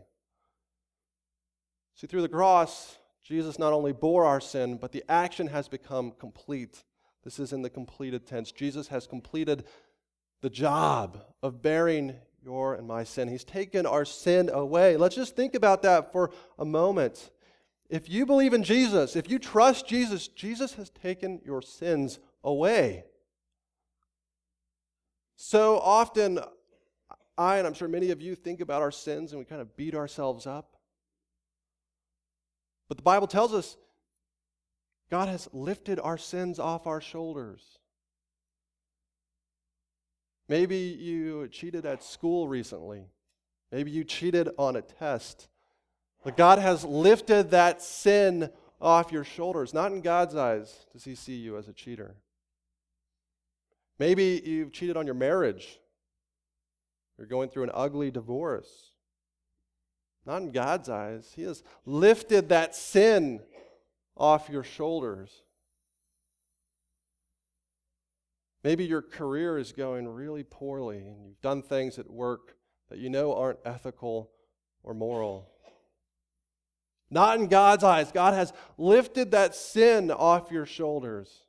See, 1.95 2.07
through 2.07 2.23
the 2.23 2.29
cross, 2.29 2.97
Jesus 3.23 3.59
not 3.59 3.73
only 3.73 3.93
bore 3.93 4.25
our 4.25 4.41
sin, 4.41 4.77
but 4.77 4.91
the 4.91 5.03
action 5.07 5.47
has 5.47 5.67
become 5.67 6.11
complete. 6.19 6.83
This 7.23 7.39
is 7.39 7.53
in 7.53 7.61
the 7.61 7.69
completed 7.69 8.25
tense. 8.27 8.51
Jesus 8.51 8.87
has 8.87 9.07
completed 9.07 9.63
the 10.41 10.49
job 10.49 11.23
of 11.41 11.61
bearing 11.61 12.15
your 12.43 12.73
and 12.73 12.87
my 12.87 13.05
sin. 13.05 13.29
He's 13.29 13.45
taken 13.45 13.85
our 13.85 14.03
sin 14.03 14.49
away. 14.51 14.97
Let's 14.97 15.15
just 15.15 15.35
think 15.35 15.55
about 15.55 15.83
that 15.83 16.11
for 16.11 16.31
a 16.59 16.65
moment. 16.65 17.29
If 17.89 18.09
you 18.09 18.25
believe 18.25 18.53
in 18.53 18.63
Jesus, 18.63 19.15
if 19.15 19.29
you 19.29 19.39
trust 19.39 19.87
Jesus, 19.87 20.27
Jesus 20.27 20.73
has 20.75 20.89
taken 20.89 21.41
your 21.45 21.61
sins 21.61 22.19
away. 22.43 23.05
So 25.35 25.79
often, 25.79 26.39
I, 27.37 27.57
and 27.57 27.67
I'm 27.67 27.73
sure 27.73 27.87
many 27.87 28.11
of 28.11 28.21
you, 28.21 28.35
think 28.35 28.61
about 28.61 28.81
our 28.81 28.91
sins 28.91 29.31
and 29.31 29.39
we 29.39 29.45
kind 29.45 29.61
of 29.61 29.75
beat 29.75 29.95
ourselves 29.95 30.47
up. 30.47 30.77
But 32.87 32.97
the 32.97 33.03
Bible 33.03 33.27
tells 33.27 33.53
us 33.53 33.77
God 35.09 35.27
has 35.27 35.47
lifted 35.51 35.99
our 35.99 36.17
sins 36.17 36.59
off 36.59 36.87
our 36.87 37.01
shoulders. 37.01 37.79
Maybe 40.47 40.77
you 40.77 41.47
cheated 41.47 41.85
at 41.85 42.03
school 42.03 42.47
recently. 42.47 43.05
Maybe 43.71 43.91
you 43.91 44.03
cheated 44.03 44.49
on 44.57 44.75
a 44.75 44.81
test. 44.81 45.47
But 46.23 46.37
God 46.37 46.59
has 46.59 46.85
lifted 46.85 47.51
that 47.51 47.81
sin 47.81 48.49
off 48.79 49.11
your 49.11 49.23
shoulders. 49.23 49.73
Not 49.73 49.91
in 49.91 50.01
God's 50.01 50.35
eyes 50.35 50.85
does 50.93 51.03
He 51.03 51.15
see 51.15 51.35
you 51.35 51.57
as 51.57 51.67
a 51.67 51.73
cheater. 51.73 52.15
Maybe 53.99 54.41
you've 54.43 54.71
cheated 54.71 54.97
on 54.97 55.05
your 55.05 55.15
marriage. 55.15 55.79
You're 57.17 57.27
going 57.27 57.49
through 57.49 57.63
an 57.63 57.71
ugly 57.73 58.11
divorce. 58.11 58.91
Not 60.25 60.41
in 60.41 60.51
God's 60.51 60.89
eyes. 60.89 61.31
He 61.35 61.43
has 61.43 61.63
lifted 61.85 62.49
that 62.49 62.75
sin 62.75 63.41
off 64.15 64.49
your 64.49 64.63
shoulders. 64.63 65.43
Maybe 68.63 68.85
your 68.85 69.01
career 69.01 69.57
is 69.57 69.73
going 69.73 70.07
really 70.07 70.43
poorly 70.43 70.99
and 70.99 71.25
you've 71.25 71.41
done 71.41 71.61
things 71.61 71.99
at 71.99 72.09
work 72.09 72.55
that 72.89 72.99
you 72.99 73.09
know 73.09 73.35
aren't 73.35 73.59
ethical 73.65 74.31
or 74.83 74.93
moral. 74.93 75.52
Not 77.13 77.39
in 77.39 77.47
God's 77.47 77.83
eyes. 77.83 78.11
God 78.11 78.33
has 78.33 78.51
lifted 78.77 79.31
that 79.31 79.55
sin 79.55 80.11
off 80.11 80.51
your 80.51 80.65
shoulders. 80.65 81.43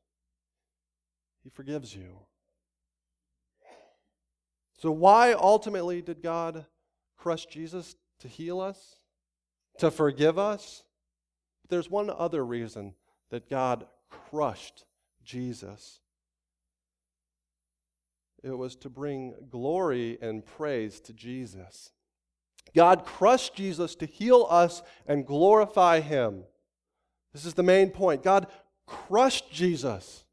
He 1.43 1.51
forgives 1.51 1.95
you. 1.95 2.19
So, 4.79 4.91
why 4.91 5.33
ultimately 5.33 6.03
did 6.03 6.23
God 6.23 6.67
crush 7.17 7.47
Jesus? 7.47 7.97
To 8.21 8.29
heal 8.29 8.61
us? 8.61 8.97
To 9.79 9.91
forgive 9.91 10.39
us? 10.39 10.85
But 11.63 11.71
there's 11.71 11.91
one 11.91 12.11
other 12.11 12.45
reason 12.45 12.95
that 13.31 13.51
God 13.51 13.87
crushed 14.31 14.85
Jesus 15.25 16.01
it 18.45 18.59
was 18.59 18.77
to 18.77 18.91
bring 18.91 19.35
glory 19.49 20.19
and 20.21 20.45
praise 20.45 21.01
to 21.01 21.15
Jesus. 21.15 21.93
God 22.75 23.05
crushed 23.05 23.55
Jesus 23.55 23.95
to 23.97 24.07
heal 24.07 24.47
us 24.51 24.83
and 25.07 25.27
glorify 25.27 26.01
him. 26.01 26.45
This 27.33 27.45
is 27.45 27.55
the 27.55 27.63
main 27.63 27.91
point. 27.91 28.23
God 28.23 28.47
crushed 28.87 29.53
Jesus 29.53 30.25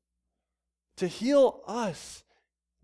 to 0.98 1.08
heal 1.08 1.62
us, 1.68 2.24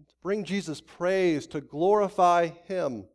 to 0.08 0.16
bring 0.24 0.44
Jesus 0.44 0.82
praise, 0.82 1.48
to 1.48 1.62
glorify 1.62 2.48
him. 2.66 3.06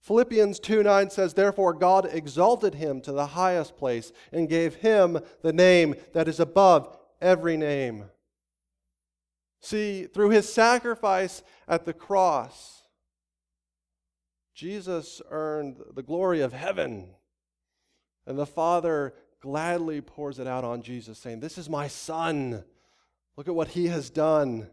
Philippians 0.00 0.58
2 0.60 0.82
9 0.82 1.10
says, 1.10 1.34
Therefore 1.34 1.72
God 1.72 2.08
exalted 2.12 2.74
him 2.74 3.00
to 3.02 3.12
the 3.12 3.26
highest 3.26 3.76
place 3.76 4.12
and 4.32 4.48
gave 4.48 4.76
him 4.76 5.18
the 5.42 5.52
name 5.52 5.94
that 6.12 6.28
is 6.28 6.40
above 6.40 6.96
every 7.20 7.56
name 7.56 8.06
See, 9.62 10.06
through 10.06 10.30
his 10.30 10.52
sacrifice 10.52 11.44
at 11.68 11.84
the 11.84 11.92
cross, 11.92 12.81
Jesus 14.54 15.22
earned 15.30 15.78
the 15.94 16.02
glory 16.02 16.40
of 16.40 16.52
heaven. 16.52 17.14
And 18.26 18.38
the 18.38 18.46
Father 18.46 19.14
gladly 19.40 20.00
pours 20.00 20.38
it 20.38 20.46
out 20.46 20.64
on 20.64 20.82
Jesus, 20.82 21.18
saying, 21.18 21.40
This 21.40 21.58
is 21.58 21.68
my 21.68 21.88
Son. 21.88 22.64
Look 23.36 23.48
at 23.48 23.54
what 23.54 23.68
he 23.68 23.88
has 23.88 24.10
done. 24.10 24.68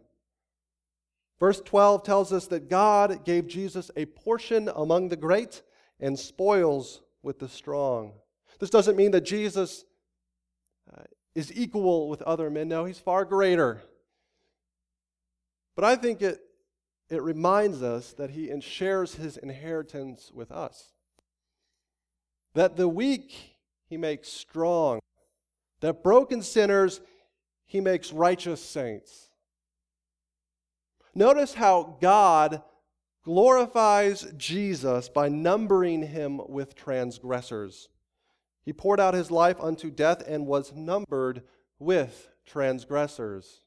Verse 1.38 1.60
12 1.60 2.02
tells 2.02 2.32
us 2.32 2.46
that 2.48 2.68
God 2.68 3.24
gave 3.24 3.48
Jesus 3.48 3.90
a 3.96 4.04
portion 4.04 4.70
among 4.74 5.08
the 5.08 5.16
great 5.16 5.62
and 5.98 6.18
spoils 6.18 7.00
with 7.22 7.38
the 7.38 7.48
strong. 7.48 8.12
This 8.58 8.70
doesn't 8.70 8.96
mean 8.96 9.12
that 9.12 9.22
Jesus 9.22 9.84
uh, 10.94 11.04
is 11.34 11.50
equal 11.54 12.10
with 12.10 12.20
other 12.22 12.50
men. 12.50 12.68
No, 12.68 12.84
he's 12.84 12.98
far 12.98 13.24
greater. 13.24 13.80
But 15.74 15.84
I 15.84 15.96
think 15.96 16.20
it, 16.20 16.38
it 17.10 17.22
reminds 17.22 17.82
us 17.82 18.12
that 18.12 18.30
he 18.30 18.58
shares 18.60 19.16
his 19.16 19.36
inheritance 19.36 20.30
with 20.32 20.52
us. 20.52 20.92
That 22.54 22.76
the 22.76 22.88
weak 22.88 23.56
he 23.88 23.96
makes 23.96 24.28
strong, 24.28 25.00
that 25.80 26.02
broken 26.02 26.42
sinners 26.42 27.00
he 27.66 27.80
makes 27.80 28.12
righteous 28.12 28.64
saints. 28.64 29.30
Notice 31.14 31.54
how 31.54 31.96
God 32.00 32.62
glorifies 33.24 34.32
Jesus 34.36 35.08
by 35.08 35.28
numbering 35.28 36.02
him 36.02 36.40
with 36.48 36.74
transgressors. 36.74 37.88
He 38.64 38.72
poured 38.72 39.00
out 39.00 39.14
his 39.14 39.30
life 39.30 39.60
unto 39.60 39.90
death 39.90 40.22
and 40.26 40.46
was 40.46 40.72
numbered 40.72 41.42
with 41.78 42.28
transgressors. 42.46 43.62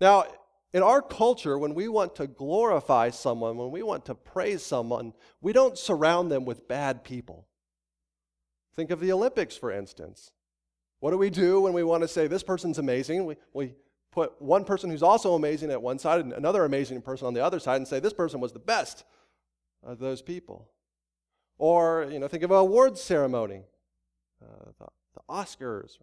Now, 0.00 0.24
in 0.72 0.82
our 0.82 1.00
culture, 1.00 1.58
when 1.58 1.74
we 1.74 1.88
want 1.88 2.16
to 2.16 2.26
glorify 2.26 3.10
someone, 3.10 3.56
when 3.56 3.70
we 3.70 3.82
want 3.82 4.04
to 4.06 4.14
praise 4.14 4.62
someone, 4.62 5.14
we 5.40 5.52
don't 5.52 5.78
surround 5.78 6.30
them 6.30 6.44
with 6.44 6.68
bad 6.68 7.04
people. 7.04 7.46
Think 8.76 8.90
of 8.90 9.00
the 9.00 9.12
Olympics, 9.12 9.56
for 9.56 9.72
instance. 9.72 10.30
What 11.00 11.12
do 11.12 11.18
we 11.18 11.30
do 11.30 11.60
when 11.60 11.72
we 11.72 11.82
want 11.82 12.02
to 12.02 12.08
say 12.08 12.26
this 12.26 12.42
person's 12.42 12.78
amazing? 12.78 13.24
We, 13.24 13.36
we 13.52 13.74
put 14.12 14.40
one 14.42 14.64
person 14.64 14.90
who's 14.90 15.02
also 15.02 15.34
amazing 15.34 15.70
at 15.70 15.80
one 15.80 15.98
side 15.98 16.20
and 16.20 16.32
another 16.32 16.64
amazing 16.64 17.00
person 17.02 17.26
on 17.26 17.34
the 17.34 17.44
other 17.44 17.60
side 17.60 17.76
and 17.76 17.88
say 17.88 18.00
this 18.00 18.12
person 18.12 18.40
was 18.40 18.52
the 18.52 18.58
best 18.58 19.04
of 19.82 19.98
those 19.98 20.20
people. 20.20 20.68
Or, 21.56 22.06
you 22.10 22.18
know, 22.18 22.28
think 22.28 22.42
of 22.42 22.50
an 22.50 22.58
awards 22.58 23.00
ceremony, 23.00 23.62
uh, 24.42 24.70
the, 24.78 24.86
the 25.14 25.20
Oscars. 25.28 25.98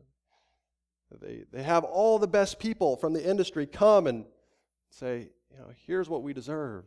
They, 1.22 1.44
they 1.52 1.64
have 1.64 1.84
all 1.84 2.20
the 2.20 2.28
best 2.28 2.60
people 2.60 2.98
from 2.98 3.14
the 3.14 3.24
industry 3.24 3.66
come 3.68 4.08
and 4.08 4.26
say, 4.96 5.30
you 5.52 5.58
know, 5.58 5.72
here's 5.86 6.10
what 6.10 6.24
we 6.24 6.34
deserve. 6.34 6.86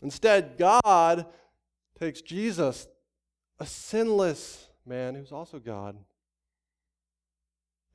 Instead, 0.00 0.56
God 0.58 1.26
takes 1.98 2.20
Jesus, 2.20 2.86
a 3.58 3.66
sinless 3.66 4.68
man 4.86 5.14
who's 5.14 5.32
also 5.32 5.58
God, 5.58 5.96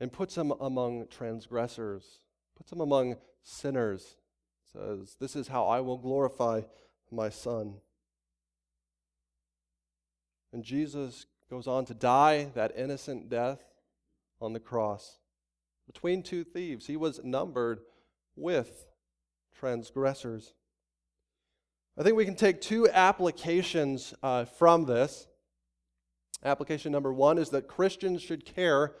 and 0.00 0.12
puts 0.12 0.36
him 0.36 0.52
among 0.60 1.06
transgressors, 1.08 2.04
puts 2.56 2.72
him 2.72 2.80
among 2.80 3.16
sinners. 3.42 4.16
Says, 4.72 5.16
This 5.20 5.36
is 5.36 5.48
how 5.48 5.66
I 5.66 5.80
will 5.80 5.98
glorify 5.98 6.62
my 7.10 7.28
Son. 7.28 7.74
And 10.52 10.64
Jesus 10.64 11.26
goes 11.48 11.66
on 11.66 11.84
to 11.86 11.94
die 11.94 12.50
that 12.54 12.72
innocent 12.76 13.28
death 13.28 13.60
on 14.40 14.52
the 14.52 14.60
cross. 14.60 15.18
Between 15.86 16.22
two 16.22 16.44
thieves, 16.44 16.86
he 16.86 16.96
was 16.96 17.20
numbered 17.22 17.80
with 18.36 18.86
transgressors. 19.58 20.54
I 21.98 22.02
think 22.02 22.16
we 22.16 22.24
can 22.24 22.34
take 22.34 22.60
two 22.60 22.88
applications 22.88 24.14
uh, 24.22 24.44
from 24.44 24.86
this. 24.86 25.26
Application 26.44 26.90
number 26.90 27.12
one 27.12 27.38
is 27.38 27.50
that 27.50 27.68
Christians 27.68 28.22
should 28.22 28.44
care 28.44 28.94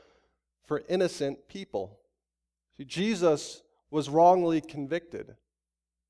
for 0.66 0.82
innocent 0.88 1.48
people. 1.48 1.98
See, 2.76 2.84
Jesus 2.84 3.62
was 3.90 4.08
wrongly 4.08 4.60
convicted, 4.60 5.36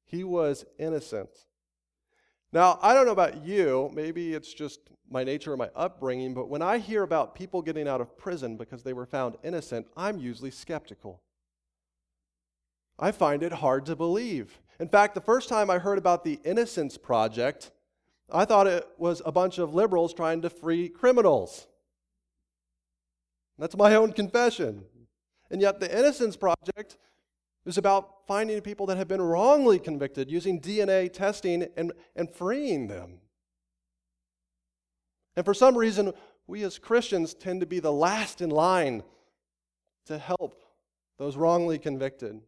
he 0.04 0.24
was 0.24 0.64
innocent. 0.78 1.30
Now, 2.52 2.78
I 2.82 2.92
don't 2.92 3.06
know 3.06 3.12
about 3.12 3.44
you, 3.44 3.90
maybe 3.94 4.34
it's 4.34 4.52
just 4.52 4.80
my 5.10 5.24
nature 5.24 5.52
or 5.52 5.56
my 5.56 5.70
upbringing, 5.74 6.34
but 6.34 6.48
when 6.48 6.60
I 6.60 6.78
hear 6.78 7.02
about 7.02 7.34
people 7.34 7.62
getting 7.62 7.88
out 7.88 8.00
of 8.00 8.16
prison 8.18 8.56
because 8.56 8.82
they 8.82 8.92
were 8.92 9.06
found 9.06 9.36
innocent, 9.42 9.86
I'm 9.96 10.18
usually 10.18 10.50
skeptical. 10.50 11.22
I 12.98 13.10
find 13.10 13.42
it 13.42 13.52
hard 13.52 13.86
to 13.86 13.96
believe. 13.96 14.60
In 14.78 14.88
fact, 14.88 15.14
the 15.14 15.20
first 15.20 15.48
time 15.48 15.70
I 15.70 15.78
heard 15.78 15.98
about 15.98 16.24
the 16.24 16.40
Innocence 16.44 16.98
Project, 16.98 17.70
I 18.30 18.44
thought 18.44 18.66
it 18.66 18.86
was 18.98 19.22
a 19.24 19.32
bunch 19.32 19.58
of 19.58 19.74
liberals 19.74 20.12
trying 20.12 20.42
to 20.42 20.50
free 20.50 20.88
criminals. 20.88 21.66
That's 23.58 23.76
my 23.76 23.94
own 23.94 24.12
confession. 24.12 24.84
And 25.50 25.60
yet, 25.60 25.80
the 25.80 25.98
Innocence 25.98 26.36
Project 26.36 26.96
is 27.64 27.78
about 27.78 28.21
finding 28.32 28.62
people 28.62 28.86
that 28.86 28.96
have 28.96 29.08
been 29.08 29.20
wrongly 29.20 29.78
convicted 29.78 30.30
using 30.30 30.58
DNA 30.58 31.12
testing 31.12 31.68
and, 31.76 31.92
and 32.16 32.30
freeing 32.30 32.88
them. 32.88 33.18
And 35.36 35.44
for 35.44 35.52
some 35.52 35.76
reason, 35.76 36.14
we 36.46 36.62
as 36.62 36.78
Christians 36.78 37.34
tend 37.34 37.60
to 37.60 37.66
be 37.66 37.78
the 37.78 37.92
last 37.92 38.40
in 38.40 38.48
line 38.48 39.02
to 40.06 40.16
help 40.16 40.64
those 41.18 41.36
wrongly 41.36 41.78
convicted 41.78 42.40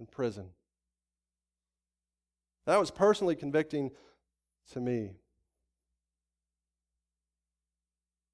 in 0.00 0.06
prison. 0.06 0.46
That 2.66 2.80
was 2.80 2.90
personally 2.90 3.36
convicting 3.36 3.92
to 4.72 4.80
me. 4.80 5.12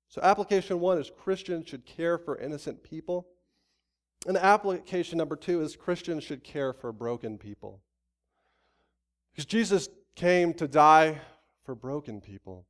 So, 0.09 0.23
application 0.23 0.81
one 0.81 0.97
is 0.97 1.11
Christians 1.23 1.69
should 1.69 1.85
care 1.85 2.16
for 2.16 2.38
innocent 2.38 2.83
people. 2.83 3.27
And 4.26 4.36
application 4.36 5.18
number 5.18 5.36
two 5.36 5.62
is 5.62 5.76
Christians 5.76 6.24
should 6.24 6.42
care 6.42 6.72
for 6.72 6.92
broken 6.92 7.38
people. 7.38 7.80
Because 9.32 9.46
Jesus 9.46 9.88
came 10.16 10.52
to 10.54 10.66
die 10.66 11.20
for 11.64 11.74
broken 11.74 12.20
people, 12.20 12.66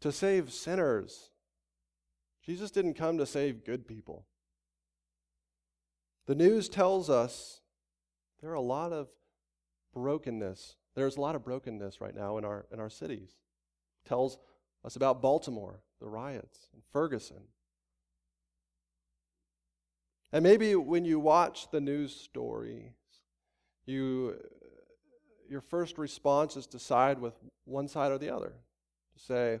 to 0.00 0.12
save 0.12 0.52
sinners. 0.52 1.30
Jesus 2.44 2.70
didn't 2.70 2.94
come 2.94 3.18
to 3.18 3.26
save 3.26 3.64
good 3.64 3.86
people. 3.86 4.26
The 6.26 6.34
news 6.34 6.68
tells 6.68 7.08
us 7.08 7.60
there 8.40 8.50
are 8.50 8.54
a 8.54 8.60
lot 8.60 8.92
of 8.92 9.08
brokenness. 9.94 10.76
There's 10.94 11.16
a 11.16 11.20
lot 11.20 11.36
of 11.36 11.44
brokenness 11.44 12.00
right 12.00 12.14
now 12.14 12.36
in 12.36 12.44
our, 12.44 12.66
in 12.72 12.80
our 12.80 12.90
cities. 12.90 13.36
It 14.04 14.08
tells 14.08 14.38
us 14.84 14.96
about 14.96 15.22
Baltimore, 15.22 15.80
the 16.00 16.08
riots, 16.08 16.68
and 16.72 16.82
Ferguson, 16.92 17.44
and 20.32 20.42
maybe 20.42 20.74
when 20.74 21.04
you 21.04 21.18
watch 21.18 21.70
the 21.70 21.80
news 21.80 22.14
stories, 22.14 22.92
you, 23.86 24.36
your 25.48 25.60
first 25.60 25.98
response 25.98 26.56
is 26.56 26.66
to 26.68 26.78
side 26.78 27.18
with 27.18 27.34
one 27.64 27.88
side 27.88 28.12
or 28.12 28.18
the 28.18 28.34
other. 28.34 28.52
To 29.14 29.18
say, 29.18 29.60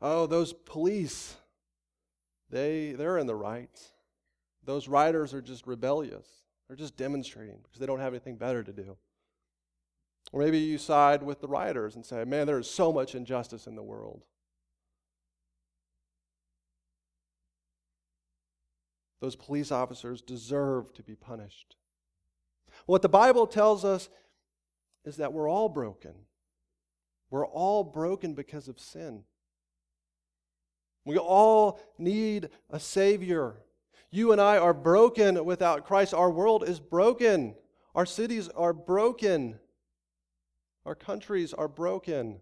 oh, 0.00 0.26
those 0.26 0.52
police, 0.52 1.36
they, 2.50 2.92
they're 2.92 3.18
in 3.18 3.26
the 3.26 3.34
right. 3.34 3.78
Those 4.64 4.88
rioters 4.88 5.32
are 5.32 5.42
just 5.42 5.66
rebellious. 5.66 6.26
They're 6.66 6.76
just 6.76 6.96
demonstrating 6.96 7.58
because 7.62 7.78
they 7.78 7.86
don't 7.86 8.00
have 8.00 8.12
anything 8.12 8.36
better 8.36 8.64
to 8.64 8.72
do. 8.72 8.96
Or 10.32 10.40
maybe 10.40 10.58
you 10.58 10.78
side 10.78 11.22
with 11.22 11.40
the 11.40 11.46
rioters 11.46 11.94
and 11.94 12.04
say, 12.04 12.24
man, 12.24 12.48
there 12.48 12.58
is 12.58 12.68
so 12.68 12.92
much 12.92 13.14
injustice 13.14 13.68
in 13.68 13.76
the 13.76 13.82
world. 13.82 14.24
Those 19.20 19.36
police 19.36 19.72
officers 19.72 20.20
deserve 20.20 20.92
to 20.94 21.02
be 21.02 21.14
punished. 21.14 21.76
What 22.84 23.02
the 23.02 23.08
Bible 23.08 23.46
tells 23.46 23.84
us 23.84 24.08
is 25.04 25.16
that 25.16 25.32
we're 25.32 25.48
all 25.48 25.68
broken. 25.68 26.12
We're 27.30 27.46
all 27.46 27.82
broken 27.82 28.34
because 28.34 28.68
of 28.68 28.78
sin. 28.78 29.24
We 31.04 31.16
all 31.16 31.80
need 31.98 32.50
a 32.68 32.78
Savior. 32.78 33.54
You 34.10 34.32
and 34.32 34.40
I 34.40 34.58
are 34.58 34.74
broken 34.74 35.44
without 35.44 35.86
Christ. 35.86 36.12
Our 36.12 36.30
world 36.30 36.68
is 36.68 36.80
broken. 36.80 37.54
Our 37.94 38.06
cities 38.06 38.48
are 38.50 38.72
broken. 38.72 39.58
Our 40.84 40.94
countries 40.94 41.52
are 41.54 41.68
broken. 41.68 42.40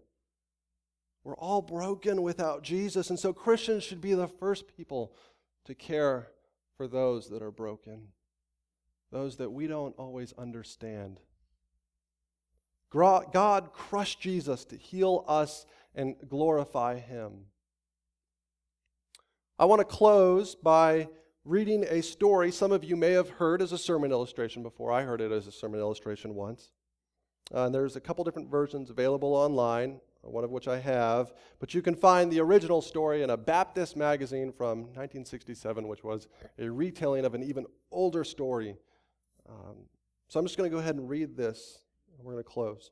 We're 1.23 1.37
all 1.37 1.61
broken 1.61 2.21
without 2.21 2.61
Jesus. 2.61 3.09
And 3.09 3.19
so 3.19 3.33
Christians 3.33 3.83
should 3.83 4.01
be 4.01 4.13
the 4.13 4.27
first 4.27 4.65
people 4.75 5.13
to 5.65 5.73
care 5.73 6.29
for 6.77 6.87
those 6.87 7.29
that 7.29 7.41
are 7.41 7.51
broken, 7.51 8.09
those 9.11 9.37
that 9.37 9.51
we 9.51 9.67
don't 9.67 9.95
always 9.97 10.33
understand. 10.37 11.19
God 12.91 13.73
crushed 13.73 14.21
Jesus 14.21 14.63
to 14.65 14.77
heal 14.77 15.25
us 15.27 15.65
and 15.93 16.15
glorify 16.27 16.97
Him. 16.97 17.47
I 19.57 19.65
want 19.65 19.79
to 19.79 19.85
close 19.85 20.55
by 20.55 21.09
reading 21.45 21.85
a 21.89 22.01
story 22.01 22.51
some 22.51 22.71
of 22.71 22.83
you 22.83 22.95
may 22.95 23.11
have 23.11 23.29
heard 23.29 23.61
as 23.61 23.71
a 23.71 23.77
sermon 23.77 24.11
illustration 24.11 24.63
before. 24.63 24.91
I 24.91 25.03
heard 25.03 25.21
it 25.21 25.31
as 25.31 25.47
a 25.47 25.51
sermon 25.51 25.79
illustration 25.79 26.35
once. 26.35 26.71
Uh, 27.53 27.65
and 27.65 27.75
there's 27.75 27.95
a 27.95 28.01
couple 28.01 28.23
different 28.23 28.49
versions 28.49 28.89
available 28.89 29.33
online 29.33 29.99
one 30.25 30.43
of 30.43 30.51
which 30.51 30.67
I 30.67 30.79
have, 30.79 31.33
but 31.59 31.73
you 31.73 31.81
can 31.81 31.95
find 31.95 32.31
the 32.31 32.39
original 32.39 32.81
story 32.81 33.23
in 33.23 33.29
a 33.29 33.37
Baptist 33.37 33.95
magazine 33.95 34.51
from 34.51 34.79
1967, 34.79 35.87
which 35.87 36.03
was 36.03 36.27
a 36.59 36.69
retelling 36.69 37.25
of 37.25 37.33
an 37.35 37.43
even 37.43 37.65
older 37.91 38.23
story. 38.23 38.75
Um, 39.49 39.75
so 40.27 40.39
I'm 40.39 40.45
just 40.45 40.57
going 40.57 40.69
to 40.69 40.73
go 40.75 40.79
ahead 40.79 40.95
and 40.95 41.09
read 41.09 41.37
this, 41.37 41.79
and 42.17 42.25
we're 42.25 42.33
going 42.33 42.43
to 42.43 42.49
close. 42.49 42.91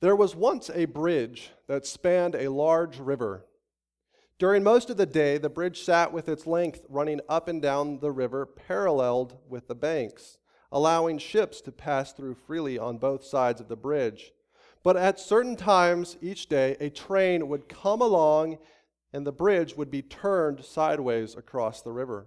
There 0.00 0.16
was 0.16 0.36
once 0.36 0.70
a 0.74 0.84
bridge 0.84 1.50
that 1.66 1.86
spanned 1.86 2.34
a 2.34 2.50
large 2.50 2.98
river. 2.98 3.46
During 4.38 4.62
most 4.62 4.90
of 4.90 4.96
the 4.96 5.06
day, 5.06 5.38
the 5.38 5.48
bridge 5.48 5.82
sat 5.82 6.12
with 6.12 6.28
its 6.28 6.46
length 6.46 6.84
running 6.88 7.20
up 7.28 7.48
and 7.48 7.62
down 7.62 8.00
the 8.00 8.10
river, 8.10 8.44
paralleled 8.44 9.38
with 9.48 9.68
the 9.68 9.74
banks, 9.74 10.38
allowing 10.72 11.18
ships 11.18 11.60
to 11.62 11.72
pass 11.72 12.12
through 12.12 12.34
freely 12.34 12.76
on 12.76 12.98
both 12.98 13.24
sides 13.24 13.60
of 13.60 13.68
the 13.68 13.76
bridge. 13.76 14.32
But 14.84 14.98
at 14.98 15.18
certain 15.18 15.56
times 15.56 16.18
each 16.20 16.46
day, 16.46 16.76
a 16.78 16.90
train 16.90 17.48
would 17.48 17.70
come 17.70 18.02
along 18.02 18.58
and 19.14 19.26
the 19.26 19.32
bridge 19.32 19.76
would 19.76 19.90
be 19.90 20.02
turned 20.02 20.62
sideways 20.62 21.34
across 21.34 21.80
the 21.80 21.90
river, 21.90 22.26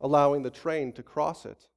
allowing 0.00 0.42
the 0.42 0.50
train 0.50 0.92
to 0.94 1.02
cross 1.04 1.46
it. 1.46 1.68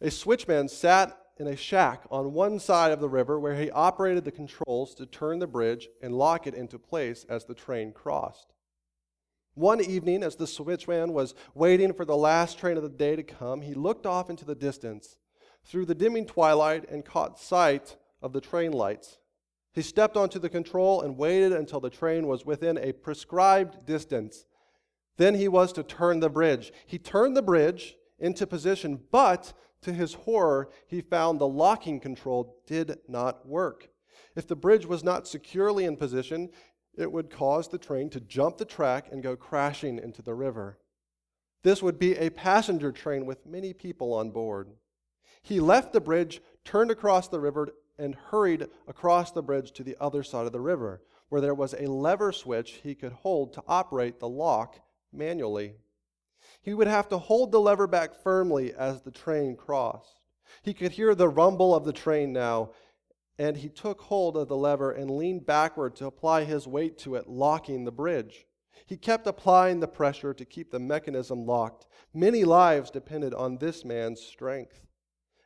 A 0.00 0.10
switchman 0.10 0.68
sat 0.68 1.16
in 1.38 1.46
a 1.46 1.56
shack 1.56 2.02
on 2.10 2.32
one 2.32 2.58
side 2.58 2.90
of 2.90 3.00
the 3.00 3.08
river 3.08 3.38
where 3.38 3.54
he 3.54 3.70
operated 3.70 4.24
the 4.24 4.32
controls 4.32 4.94
to 4.96 5.06
turn 5.06 5.38
the 5.38 5.46
bridge 5.46 5.88
and 6.02 6.18
lock 6.18 6.46
it 6.48 6.54
into 6.54 6.78
place 6.78 7.24
as 7.28 7.44
the 7.44 7.54
train 7.54 7.92
crossed. 7.92 8.52
One 9.54 9.80
evening, 9.80 10.22
as 10.22 10.36
the 10.36 10.46
switchman 10.46 11.12
was 11.12 11.34
waiting 11.54 11.92
for 11.92 12.04
the 12.04 12.16
last 12.16 12.58
train 12.58 12.76
of 12.76 12.82
the 12.82 12.88
day 12.88 13.14
to 13.14 13.22
come, 13.22 13.62
he 13.62 13.74
looked 13.74 14.06
off 14.06 14.28
into 14.28 14.44
the 14.44 14.54
distance 14.54 15.16
through 15.64 15.86
the 15.86 15.94
dimming 15.94 16.26
twilight 16.26 16.88
and 16.88 17.04
caught 17.04 17.38
sight 17.38 17.96
of 18.22 18.32
the 18.32 18.40
train 18.40 18.72
lights. 18.72 19.18
He 19.72 19.82
stepped 19.82 20.16
onto 20.16 20.38
the 20.38 20.48
control 20.48 21.02
and 21.02 21.16
waited 21.16 21.52
until 21.52 21.80
the 21.80 21.90
train 21.90 22.26
was 22.26 22.44
within 22.44 22.76
a 22.78 22.92
prescribed 22.92 23.86
distance. 23.86 24.46
Then 25.16 25.34
he 25.34 25.48
was 25.48 25.72
to 25.74 25.82
turn 25.82 26.20
the 26.20 26.30
bridge. 26.30 26.72
He 26.86 26.98
turned 26.98 27.36
the 27.36 27.42
bridge 27.42 27.96
into 28.18 28.46
position, 28.46 29.00
but 29.10 29.52
to 29.82 29.92
his 29.92 30.14
horror, 30.14 30.70
he 30.86 31.00
found 31.00 31.40
the 31.40 31.46
locking 31.46 32.00
control 32.00 32.56
did 32.66 32.98
not 33.08 33.46
work. 33.46 33.88
If 34.36 34.46
the 34.46 34.56
bridge 34.56 34.86
was 34.86 35.04
not 35.04 35.28
securely 35.28 35.84
in 35.84 35.96
position, 35.96 36.50
it 36.96 37.10
would 37.10 37.30
cause 37.30 37.68
the 37.68 37.78
train 37.78 38.10
to 38.10 38.20
jump 38.20 38.58
the 38.58 38.64
track 38.64 39.08
and 39.10 39.22
go 39.22 39.36
crashing 39.36 39.98
into 39.98 40.22
the 40.22 40.34
river. 40.34 40.78
This 41.62 41.82
would 41.82 41.98
be 41.98 42.16
a 42.16 42.30
passenger 42.30 42.90
train 42.92 43.26
with 43.26 43.46
many 43.46 43.72
people 43.72 44.12
on 44.14 44.30
board. 44.30 44.70
He 45.42 45.60
left 45.60 45.92
the 45.92 46.00
bridge, 46.00 46.42
turned 46.64 46.90
across 46.90 47.28
the 47.28 47.40
river, 47.40 47.68
and 48.00 48.14
hurried 48.14 48.66
across 48.88 49.30
the 49.30 49.42
bridge 49.42 49.72
to 49.72 49.84
the 49.84 49.96
other 50.00 50.22
side 50.22 50.46
of 50.46 50.52
the 50.52 50.60
river, 50.60 51.02
where 51.28 51.40
there 51.40 51.54
was 51.54 51.74
a 51.74 51.86
lever 51.86 52.32
switch 52.32 52.80
he 52.82 52.94
could 52.94 53.12
hold 53.12 53.52
to 53.52 53.62
operate 53.68 54.18
the 54.18 54.28
lock 54.28 54.80
manually. 55.12 55.74
He 56.62 56.74
would 56.74 56.86
have 56.86 57.08
to 57.10 57.18
hold 57.18 57.52
the 57.52 57.60
lever 57.60 57.86
back 57.86 58.14
firmly 58.14 58.72
as 58.74 59.02
the 59.02 59.10
train 59.10 59.56
crossed. 59.56 60.20
He 60.62 60.74
could 60.74 60.92
hear 60.92 61.14
the 61.14 61.28
rumble 61.28 61.74
of 61.74 61.84
the 61.84 61.92
train 61.92 62.32
now, 62.32 62.70
and 63.38 63.56
he 63.56 63.68
took 63.68 64.00
hold 64.00 64.36
of 64.36 64.48
the 64.48 64.56
lever 64.56 64.90
and 64.90 65.10
leaned 65.10 65.46
backward 65.46 65.96
to 65.96 66.06
apply 66.06 66.44
his 66.44 66.66
weight 66.66 66.98
to 66.98 67.14
it, 67.14 67.28
locking 67.28 67.84
the 67.84 67.92
bridge. 67.92 68.46
He 68.86 68.96
kept 68.96 69.26
applying 69.26 69.80
the 69.80 69.88
pressure 69.88 70.34
to 70.34 70.44
keep 70.44 70.70
the 70.70 70.80
mechanism 70.80 71.46
locked. 71.46 71.86
Many 72.12 72.44
lives 72.44 72.90
depended 72.90 73.32
on 73.32 73.58
this 73.58 73.84
man's 73.84 74.20
strength. 74.20 74.86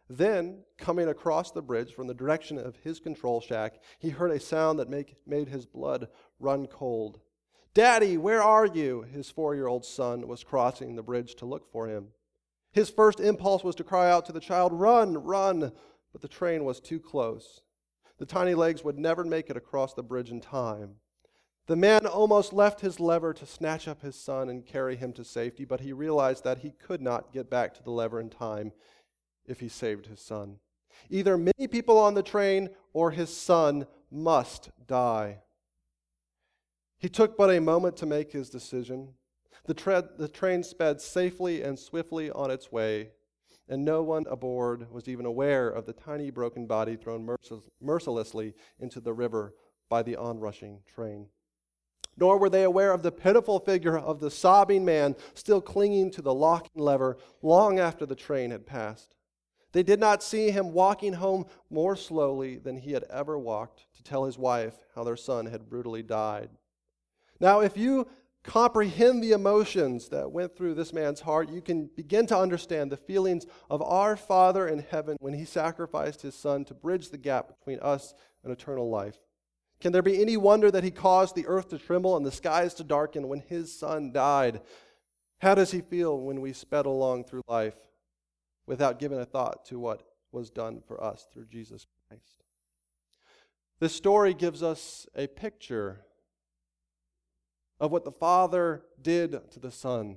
Then, 0.08 0.64
coming 0.76 1.08
across 1.08 1.50
the 1.50 1.62
bridge 1.62 1.94
from 1.94 2.06
the 2.06 2.14
direction 2.14 2.58
of 2.58 2.76
his 2.76 3.00
control 3.00 3.40
shack, 3.40 3.80
he 3.98 4.10
heard 4.10 4.30
a 4.30 4.40
sound 4.40 4.78
that 4.78 4.90
make, 4.90 5.16
made 5.26 5.48
his 5.48 5.64
blood 5.64 6.08
run 6.38 6.66
cold. 6.66 7.20
Daddy, 7.72 8.18
where 8.18 8.42
are 8.42 8.66
you? 8.66 9.02
His 9.02 9.30
four 9.30 9.54
year 9.54 9.66
old 9.66 9.84
son 9.84 10.28
was 10.28 10.44
crossing 10.44 10.94
the 10.94 11.02
bridge 11.02 11.34
to 11.36 11.46
look 11.46 11.70
for 11.72 11.88
him. 11.88 12.08
His 12.70 12.90
first 12.90 13.18
impulse 13.18 13.64
was 13.64 13.74
to 13.76 13.84
cry 13.84 14.10
out 14.10 14.26
to 14.26 14.32
the 14.32 14.40
child, 14.40 14.72
Run, 14.72 15.18
run! 15.18 15.72
But 16.12 16.22
the 16.22 16.28
train 16.28 16.64
was 16.64 16.80
too 16.80 17.00
close. 17.00 17.62
The 18.18 18.26
tiny 18.26 18.54
legs 18.54 18.84
would 18.84 18.98
never 18.98 19.24
make 19.24 19.50
it 19.50 19.56
across 19.56 19.94
the 19.94 20.02
bridge 20.02 20.30
in 20.30 20.40
time. 20.40 20.96
The 21.66 21.76
man 21.76 22.06
almost 22.06 22.52
left 22.52 22.82
his 22.82 23.00
lever 23.00 23.32
to 23.32 23.46
snatch 23.46 23.88
up 23.88 24.02
his 24.02 24.16
son 24.16 24.50
and 24.50 24.66
carry 24.66 24.96
him 24.96 25.12
to 25.14 25.24
safety, 25.24 25.64
but 25.64 25.80
he 25.80 25.92
realized 25.92 26.44
that 26.44 26.58
he 26.58 26.72
could 26.72 27.00
not 27.00 27.32
get 27.32 27.48
back 27.48 27.74
to 27.74 27.82
the 27.82 27.90
lever 27.90 28.20
in 28.20 28.28
time 28.28 28.72
if 29.46 29.60
he 29.60 29.68
saved 29.68 30.06
his 30.06 30.20
son. 30.20 30.58
Either 31.10 31.36
many 31.36 31.66
people 31.68 31.98
on 31.98 32.14
the 32.14 32.22
train 32.22 32.70
or 32.92 33.10
his 33.10 33.34
son 33.34 33.86
must 34.10 34.70
die. 34.86 35.40
He 36.98 37.08
took 37.08 37.36
but 37.36 37.50
a 37.50 37.60
moment 37.60 37.96
to 37.98 38.06
make 38.06 38.32
his 38.32 38.48
decision. 38.48 39.14
The, 39.66 39.74
tra- 39.74 40.08
the 40.16 40.28
train 40.28 40.62
sped 40.62 41.00
safely 41.00 41.62
and 41.62 41.78
swiftly 41.78 42.30
on 42.30 42.50
its 42.50 42.70
way, 42.70 43.10
and 43.68 43.84
no 43.84 44.02
one 44.02 44.24
aboard 44.30 44.90
was 44.90 45.08
even 45.08 45.26
aware 45.26 45.68
of 45.68 45.86
the 45.86 45.92
tiny 45.92 46.30
broken 46.30 46.66
body 46.66 46.96
thrown 46.96 47.26
mercil- 47.26 47.68
mercilessly 47.80 48.54
into 48.78 49.00
the 49.00 49.12
river 49.12 49.54
by 49.88 50.02
the 50.02 50.16
onrushing 50.16 50.80
train. 50.86 51.28
Nor 52.16 52.38
were 52.38 52.50
they 52.50 52.62
aware 52.62 52.92
of 52.92 53.02
the 53.02 53.12
pitiful 53.12 53.58
figure 53.58 53.98
of 53.98 54.20
the 54.20 54.30
sobbing 54.30 54.84
man 54.84 55.16
still 55.34 55.60
clinging 55.60 56.10
to 56.12 56.22
the 56.22 56.34
locking 56.34 56.82
lever 56.82 57.18
long 57.42 57.78
after 57.78 58.06
the 58.06 58.14
train 58.14 58.50
had 58.50 58.66
passed. 58.66 59.16
They 59.74 59.82
did 59.82 59.98
not 59.98 60.22
see 60.22 60.52
him 60.52 60.72
walking 60.72 61.14
home 61.14 61.46
more 61.68 61.96
slowly 61.96 62.58
than 62.58 62.76
he 62.76 62.92
had 62.92 63.02
ever 63.10 63.36
walked 63.36 63.86
to 63.96 64.04
tell 64.04 64.24
his 64.24 64.38
wife 64.38 64.74
how 64.94 65.02
their 65.02 65.16
son 65.16 65.46
had 65.46 65.68
brutally 65.68 66.02
died. 66.02 66.50
Now, 67.40 67.58
if 67.58 67.76
you 67.76 68.06
comprehend 68.44 69.20
the 69.20 69.32
emotions 69.32 70.10
that 70.10 70.30
went 70.30 70.54
through 70.54 70.74
this 70.74 70.92
man's 70.92 71.22
heart, 71.22 71.48
you 71.50 71.60
can 71.60 71.90
begin 71.96 72.24
to 72.28 72.38
understand 72.38 72.92
the 72.92 72.96
feelings 72.96 73.46
of 73.68 73.82
our 73.82 74.16
Father 74.16 74.68
in 74.68 74.78
heaven 74.78 75.16
when 75.18 75.34
he 75.34 75.44
sacrificed 75.44 76.22
his 76.22 76.36
son 76.36 76.64
to 76.66 76.74
bridge 76.74 77.10
the 77.10 77.18
gap 77.18 77.48
between 77.48 77.80
us 77.80 78.14
and 78.44 78.52
eternal 78.52 78.88
life. 78.88 79.18
Can 79.80 79.90
there 79.90 80.02
be 80.02 80.22
any 80.22 80.36
wonder 80.36 80.70
that 80.70 80.84
he 80.84 80.92
caused 80.92 81.34
the 81.34 81.48
earth 81.48 81.70
to 81.70 81.78
tremble 81.78 82.16
and 82.16 82.24
the 82.24 82.30
skies 82.30 82.74
to 82.74 82.84
darken 82.84 83.26
when 83.26 83.40
his 83.40 83.76
son 83.76 84.12
died? 84.12 84.60
How 85.38 85.56
does 85.56 85.72
he 85.72 85.80
feel 85.80 86.20
when 86.20 86.40
we 86.40 86.52
sped 86.52 86.86
along 86.86 87.24
through 87.24 87.42
life 87.48 87.74
without 88.66 88.98
giving 88.98 89.18
a 89.18 89.24
thought 89.24 89.64
to 89.66 89.78
what 89.78 90.02
was 90.32 90.50
done 90.50 90.82
for 90.86 91.02
us 91.02 91.26
through 91.32 91.46
Jesus 91.46 91.86
Christ? 92.08 92.44
This 93.80 93.94
story 93.94 94.34
gives 94.34 94.62
us 94.62 95.06
a 95.14 95.26
picture 95.26 96.00
of 97.80 97.90
what 97.90 98.04
the 98.04 98.12
Father 98.12 98.84
did 99.02 99.50
to 99.50 99.60
the 99.60 99.70
Son 99.70 100.16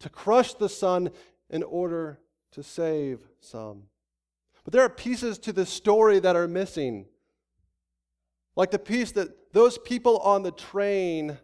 to 0.00 0.08
crush 0.08 0.54
the 0.54 0.68
Son 0.68 1.10
in 1.48 1.62
order 1.62 2.20
to 2.52 2.62
save 2.62 3.20
some. 3.40 3.84
But 4.64 4.72
there 4.72 4.82
are 4.82 4.90
pieces 4.90 5.38
to 5.40 5.52
this 5.52 5.70
story 5.70 6.18
that 6.20 6.36
are 6.36 6.48
missing. 6.48 7.06
Like 8.56 8.70
the 8.70 8.78
piece 8.78 9.12
that 9.12 9.52
those 9.52 9.78
people 9.78 10.18
on 10.18 10.42
the 10.42 10.50
train 10.50 11.38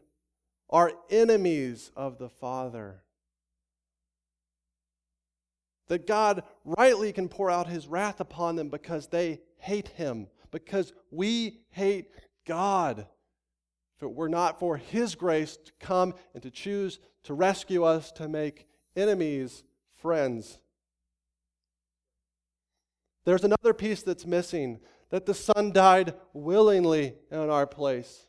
are 0.69 0.93
enemies 1.11 1.93
of 1.97 2.19
the 2.19 2.29
Father. 2.29 3.03
That 5.89 6.07
God 6.07 6.43
rightly 6.65 7.13
can 7.13 7.29
pour 7.29 7.51
out 7.51 7.69
his 7.69 7.87
wrath 7.87 8.21
upon 8.21 8.57
them 8.57 8.69
because 8.69 9.07
they 9.07 9.41
hate 9.59 9.89
him, 9.89 10.29
because 10.51 10.93
we 11.11 11.61
hate 11.71 12.11
God. 12.47 13.07
If 13.97 14.03
it 14.03 14.13
were 14.13 14.29
not 14.29 14.59
for 14.59 14.77
his 14.77 15.15
grace 15.15 15.57
to 15.57 15.73
come 15.81 16.15
and 16.35 16.43
to 16.43 16.51
choose 16.51 16.99
to 17.23 17.35
rescue 17.35 17.85
us, 17.85 18.13
to 18.13 18.29
make 18.29 18.67
enemies 18.95 19.65
friends. 19.97 20.59
There's 23.25 23.45
another 23.45 23.75
piece 23.75 24.03
that's 24.03 24.27
missing 24.27 24.81
that 25.11 25.27
the 25.27 25.35
Son 25.35 25.73
died 25.73 26.15
willingly 26.33 27.15
in 27.31 27.51
our 27.51 27.67
place. 27.67 28.27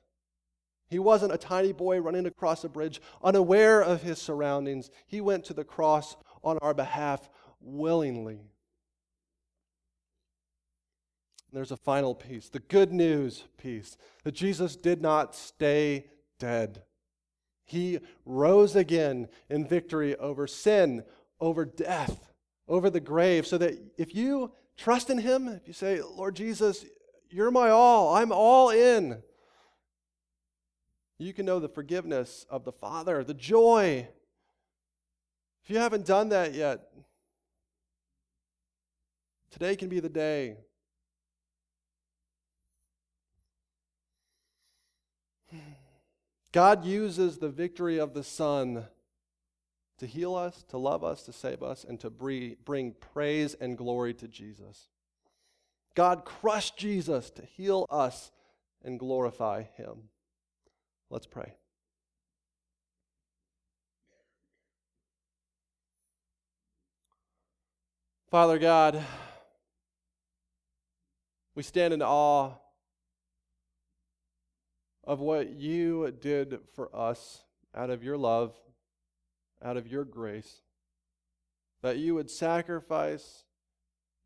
He 0.90 1.00
wasn't 1.00 1.34
a 1.34 1.38
tiny 1.38 1.74
boy 1.74 2.00
running 2.00 2.26
across 2.26 2.64
a 2.64 2.70
bridge, 2.70 3.02
unaware 3.22 3.82
of 3.82 4.04
his 4.04 4.20
surroundings. 4.20 4.90
He 5.06 5.22
went 5.22 5.44
to 5.46 5.54
the 5.54 5.64
cross 5.64 6.16
on 6.44 6.58
our 6.60 6.74
behalf 6.74 7.30
willingly. 7.68 8.40
There's 11.52 11.72
a 11.72 11.78
final 11.78 12.14
piece, 12.16 12.50
the 12.50 12.60
good 12.60 12.92
news 12.92 13.44
piece, 13.58 13.98
that 14.24 14.34
Jesus 14.34 14.76
did 14.76 15.02
not 15.02 15.36
stay 15.36 16.06
dead. 16.40 16.84
He 17.66 18.00
rose 18.26 18.76
again 18.76 19.28
in 19.50 19.68
victory 19.68 20.16
over 20.16 20.48
sin, 20.48 21.04
over 21.40 21.66
death, 21.66 22.32
over 22.68 22.90
the 22.90 23.00
grave, 23.00 23.48
so 23.48 23.58
that 23.58 23.78
if 23.98 24.16
you 24.16 24.52
trust 24.78 25.10
in 25.10 25.18
Him, 25.18 25.48
if 25.48 25.68
you 25.68 25.74
say, 25.74 26.02
Lord 26.02 26.36
Jesus, 26.36 26.86
you're 27.30 27.52
my 27.52 27.70
all, 27.70 28.16
I'm 28.16 28.32
all 28.32 28.70
in, 28.70 29.22
you 31.18 31.34
can 31.34 31.46
know 31.46 31.60
the 31.60 31.70
forgiveness 31.70 32.46
of 32.50 32.64
the 32.64 32.72
Father, 32.72 33.24
the 33.24 33.34
joy. 33.34 34.08
If 35.64 35.70
you 35.70 35.80
haven't 35.80 36.06
done 36.06 36.30
that 36.30 36.54
yet, 36.54 36.88
today 39.52 39.76
can 39.76 39.90
be 39.90 40.00
the 40.00 40.10
day. 40.10 40.58
God 46.52 46.86
uses 46.86 47.38
the 47.38 47.50
victory 47.50 48.00
of 48.00 48.14
the 48.14 48.24
Son 48.24 48.86
to 49.98 50.06
heal 50.06 50.36
us, 50.36 50.64
to 50.70 50.78
love 50.78 51.04
us, 51.04 51.24
to 51.24 51.34
save 51.34 51.64
us, 51.64 51.84
and 51.84 52.00
to 52.00 52.10
bring 52.10 52.96
praise 53.14 53.56
and 53.56 53.78
glory 53.78 54.14
to 54.14 54.28
Jesus. 54.28 54.90
God 55.96 56.26
crushed 56.26 56.78
Jesus 56.78 57.32
to 57.32 57.42
heal 57.44 57.88
us 57.90 58.32
and 58.84 59.00
glorify 59.00 59.64
him. 59.64 60.10
Let's 61.10 61.26
pray. 61.26 61.54
Father 68.30 68.60
God, 68.60 69.04
we 71.58 71.64
stand 71.64 71.92
in 71.92 72.04
awe 72.04 72.52
of 75.04 75.20
what 75.20 75.50
you 75.50 76.16
did 76.22 76.60
for 76.76 76.96
us 76.96 77.42
out 77.76 77.90
of 77.90 78.04
your 78.04 78.16
love, 78.16 78.54
out 79.66 79.76
of 79.76 79.88
your 79.88 80.06
grace, 80.06 80.62
that 81.82 81.98
you 81.98 82.14
would 82.14 82.30
sacrifice 82.30 83.44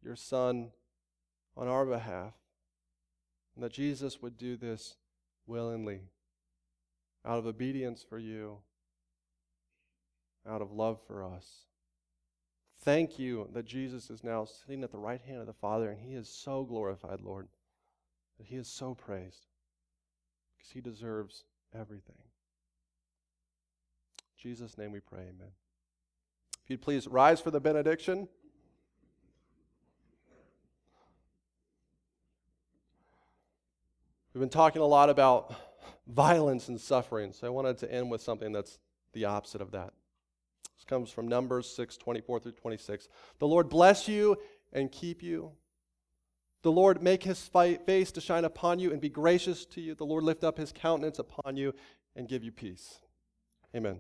your 0.03 0.17
Son 0.17 0.71
on 1.55 1.69
our 1.69 1.85
behalf, 1.85 2.33
and 3.55 3.63
that 3.63 3.71
Jesus 3.71 4.21
would 4.21 4.35
do 4.37 4.57
this 4.57 4.97
willingly, 5.47 6.01
out 7.25 7.39
of 7.39 7.45
obedience 7.45 8.03
for 8.03 8.19
you, 8.19 8.57
out 10.45 10.61
of 10.61 10.73
love 10.73 10.99
for 11.07 11.23
us. 11.23 11.47
Thank 12.83 13.19
you 13.19 13.47
that 13.53 13.65
Jesus 13.65 14.09
is 14.09 14.23
now 14.23 14.45
sitting 14.45 14.83
at 14.83 14.91
the 14.91 14.97
right 14.97 15.21
hand 15.21 15.39
of 15.39 15.45
the 15.45 15.53
Father, 15.53 15.91
and 15.91 15.99
he 15.99 16.15
is 16.15 16.27
so 16.27 16.63
glorified, 16.63 17.21
Lord, 17.21 17.47
that 18.39 18.47
he 18.47 18.55
is 18.55 18.67
so 18.67 18.95
praised 18.95 19.45
because 20.57 20.71
he 20.71 20.81
deserves 20.81 21.43
everything. 21.75 22.15
In 24.17 24.49
Jesus' 24.49 24.79
name 24.79 24.91
we 24.91 24.99
pray, 24.99 25.21
amen. 25.21 25.51
If 26.63 26.71
you'd 26.71 26.81
please 26.81 27.07
rise 27.07 27.39
for 27.39 27.51
the 27.51 27.59
benediction. 27.59 28.27
We've 34.33 34.39
been 34.39 34.49
talking 34.49 34.81
a 34.81 34.85
lot 34.85 35.11
about 35.11 35.53
violence 36.07 36.67
and 36.67 36.81
suffering, 36.81 37.31
so 37.31 37.45
I 37.45 37.51
wanted 37.51 37.77
to 37.79 37.91
end 37.91 38.09
with 38.09 38.23
something 38.23 38.51
that's 38.51 38.79
the 39.13 39.25
opposite 39.25 39.61
of 39.61 39.71
that. 39.71 39.93
This 40.81 40.85
comes 40.87 41.11
from 41.11 41.27
Numbers 41.27 41.67
6 41.75 41.95
24 41.97 42.39
through 42.39 42.51
26. 42.53 43.07
The 43.37 43.47
Lord 43.47 43.69
bless 43.69 44.07
you 44.07 44.35
and 44.73 44.91
keep 44.91 45.21
you. 45.21 45.51
The 46.63 46.71
Lord 46.71 47.03
make 47.03 47.21
his 47.21 47.47
face 47.47 48.11
to 48.11 48.19
shine 48.19 48.45
upon 48.45 48.79
you 48.79 48.91
and 48.91 48.99
be 48.99 49.09
gracious 49.09 49.63
to 49.65 49.81
you. 49.81 49.93
The 49.93 50.07
Lord 50.07 50.23
lift 50.23 50.43
up 50.43 50.57
his 50.57 50.71
countenance 50.71 51.19
upon 51.19 51.55
you 51.55 51.75
and 52.15 52.27
give 52.27 52.43
you 52.43 52.51
peace. 52.51 52.99
Amen. 53.75 53.99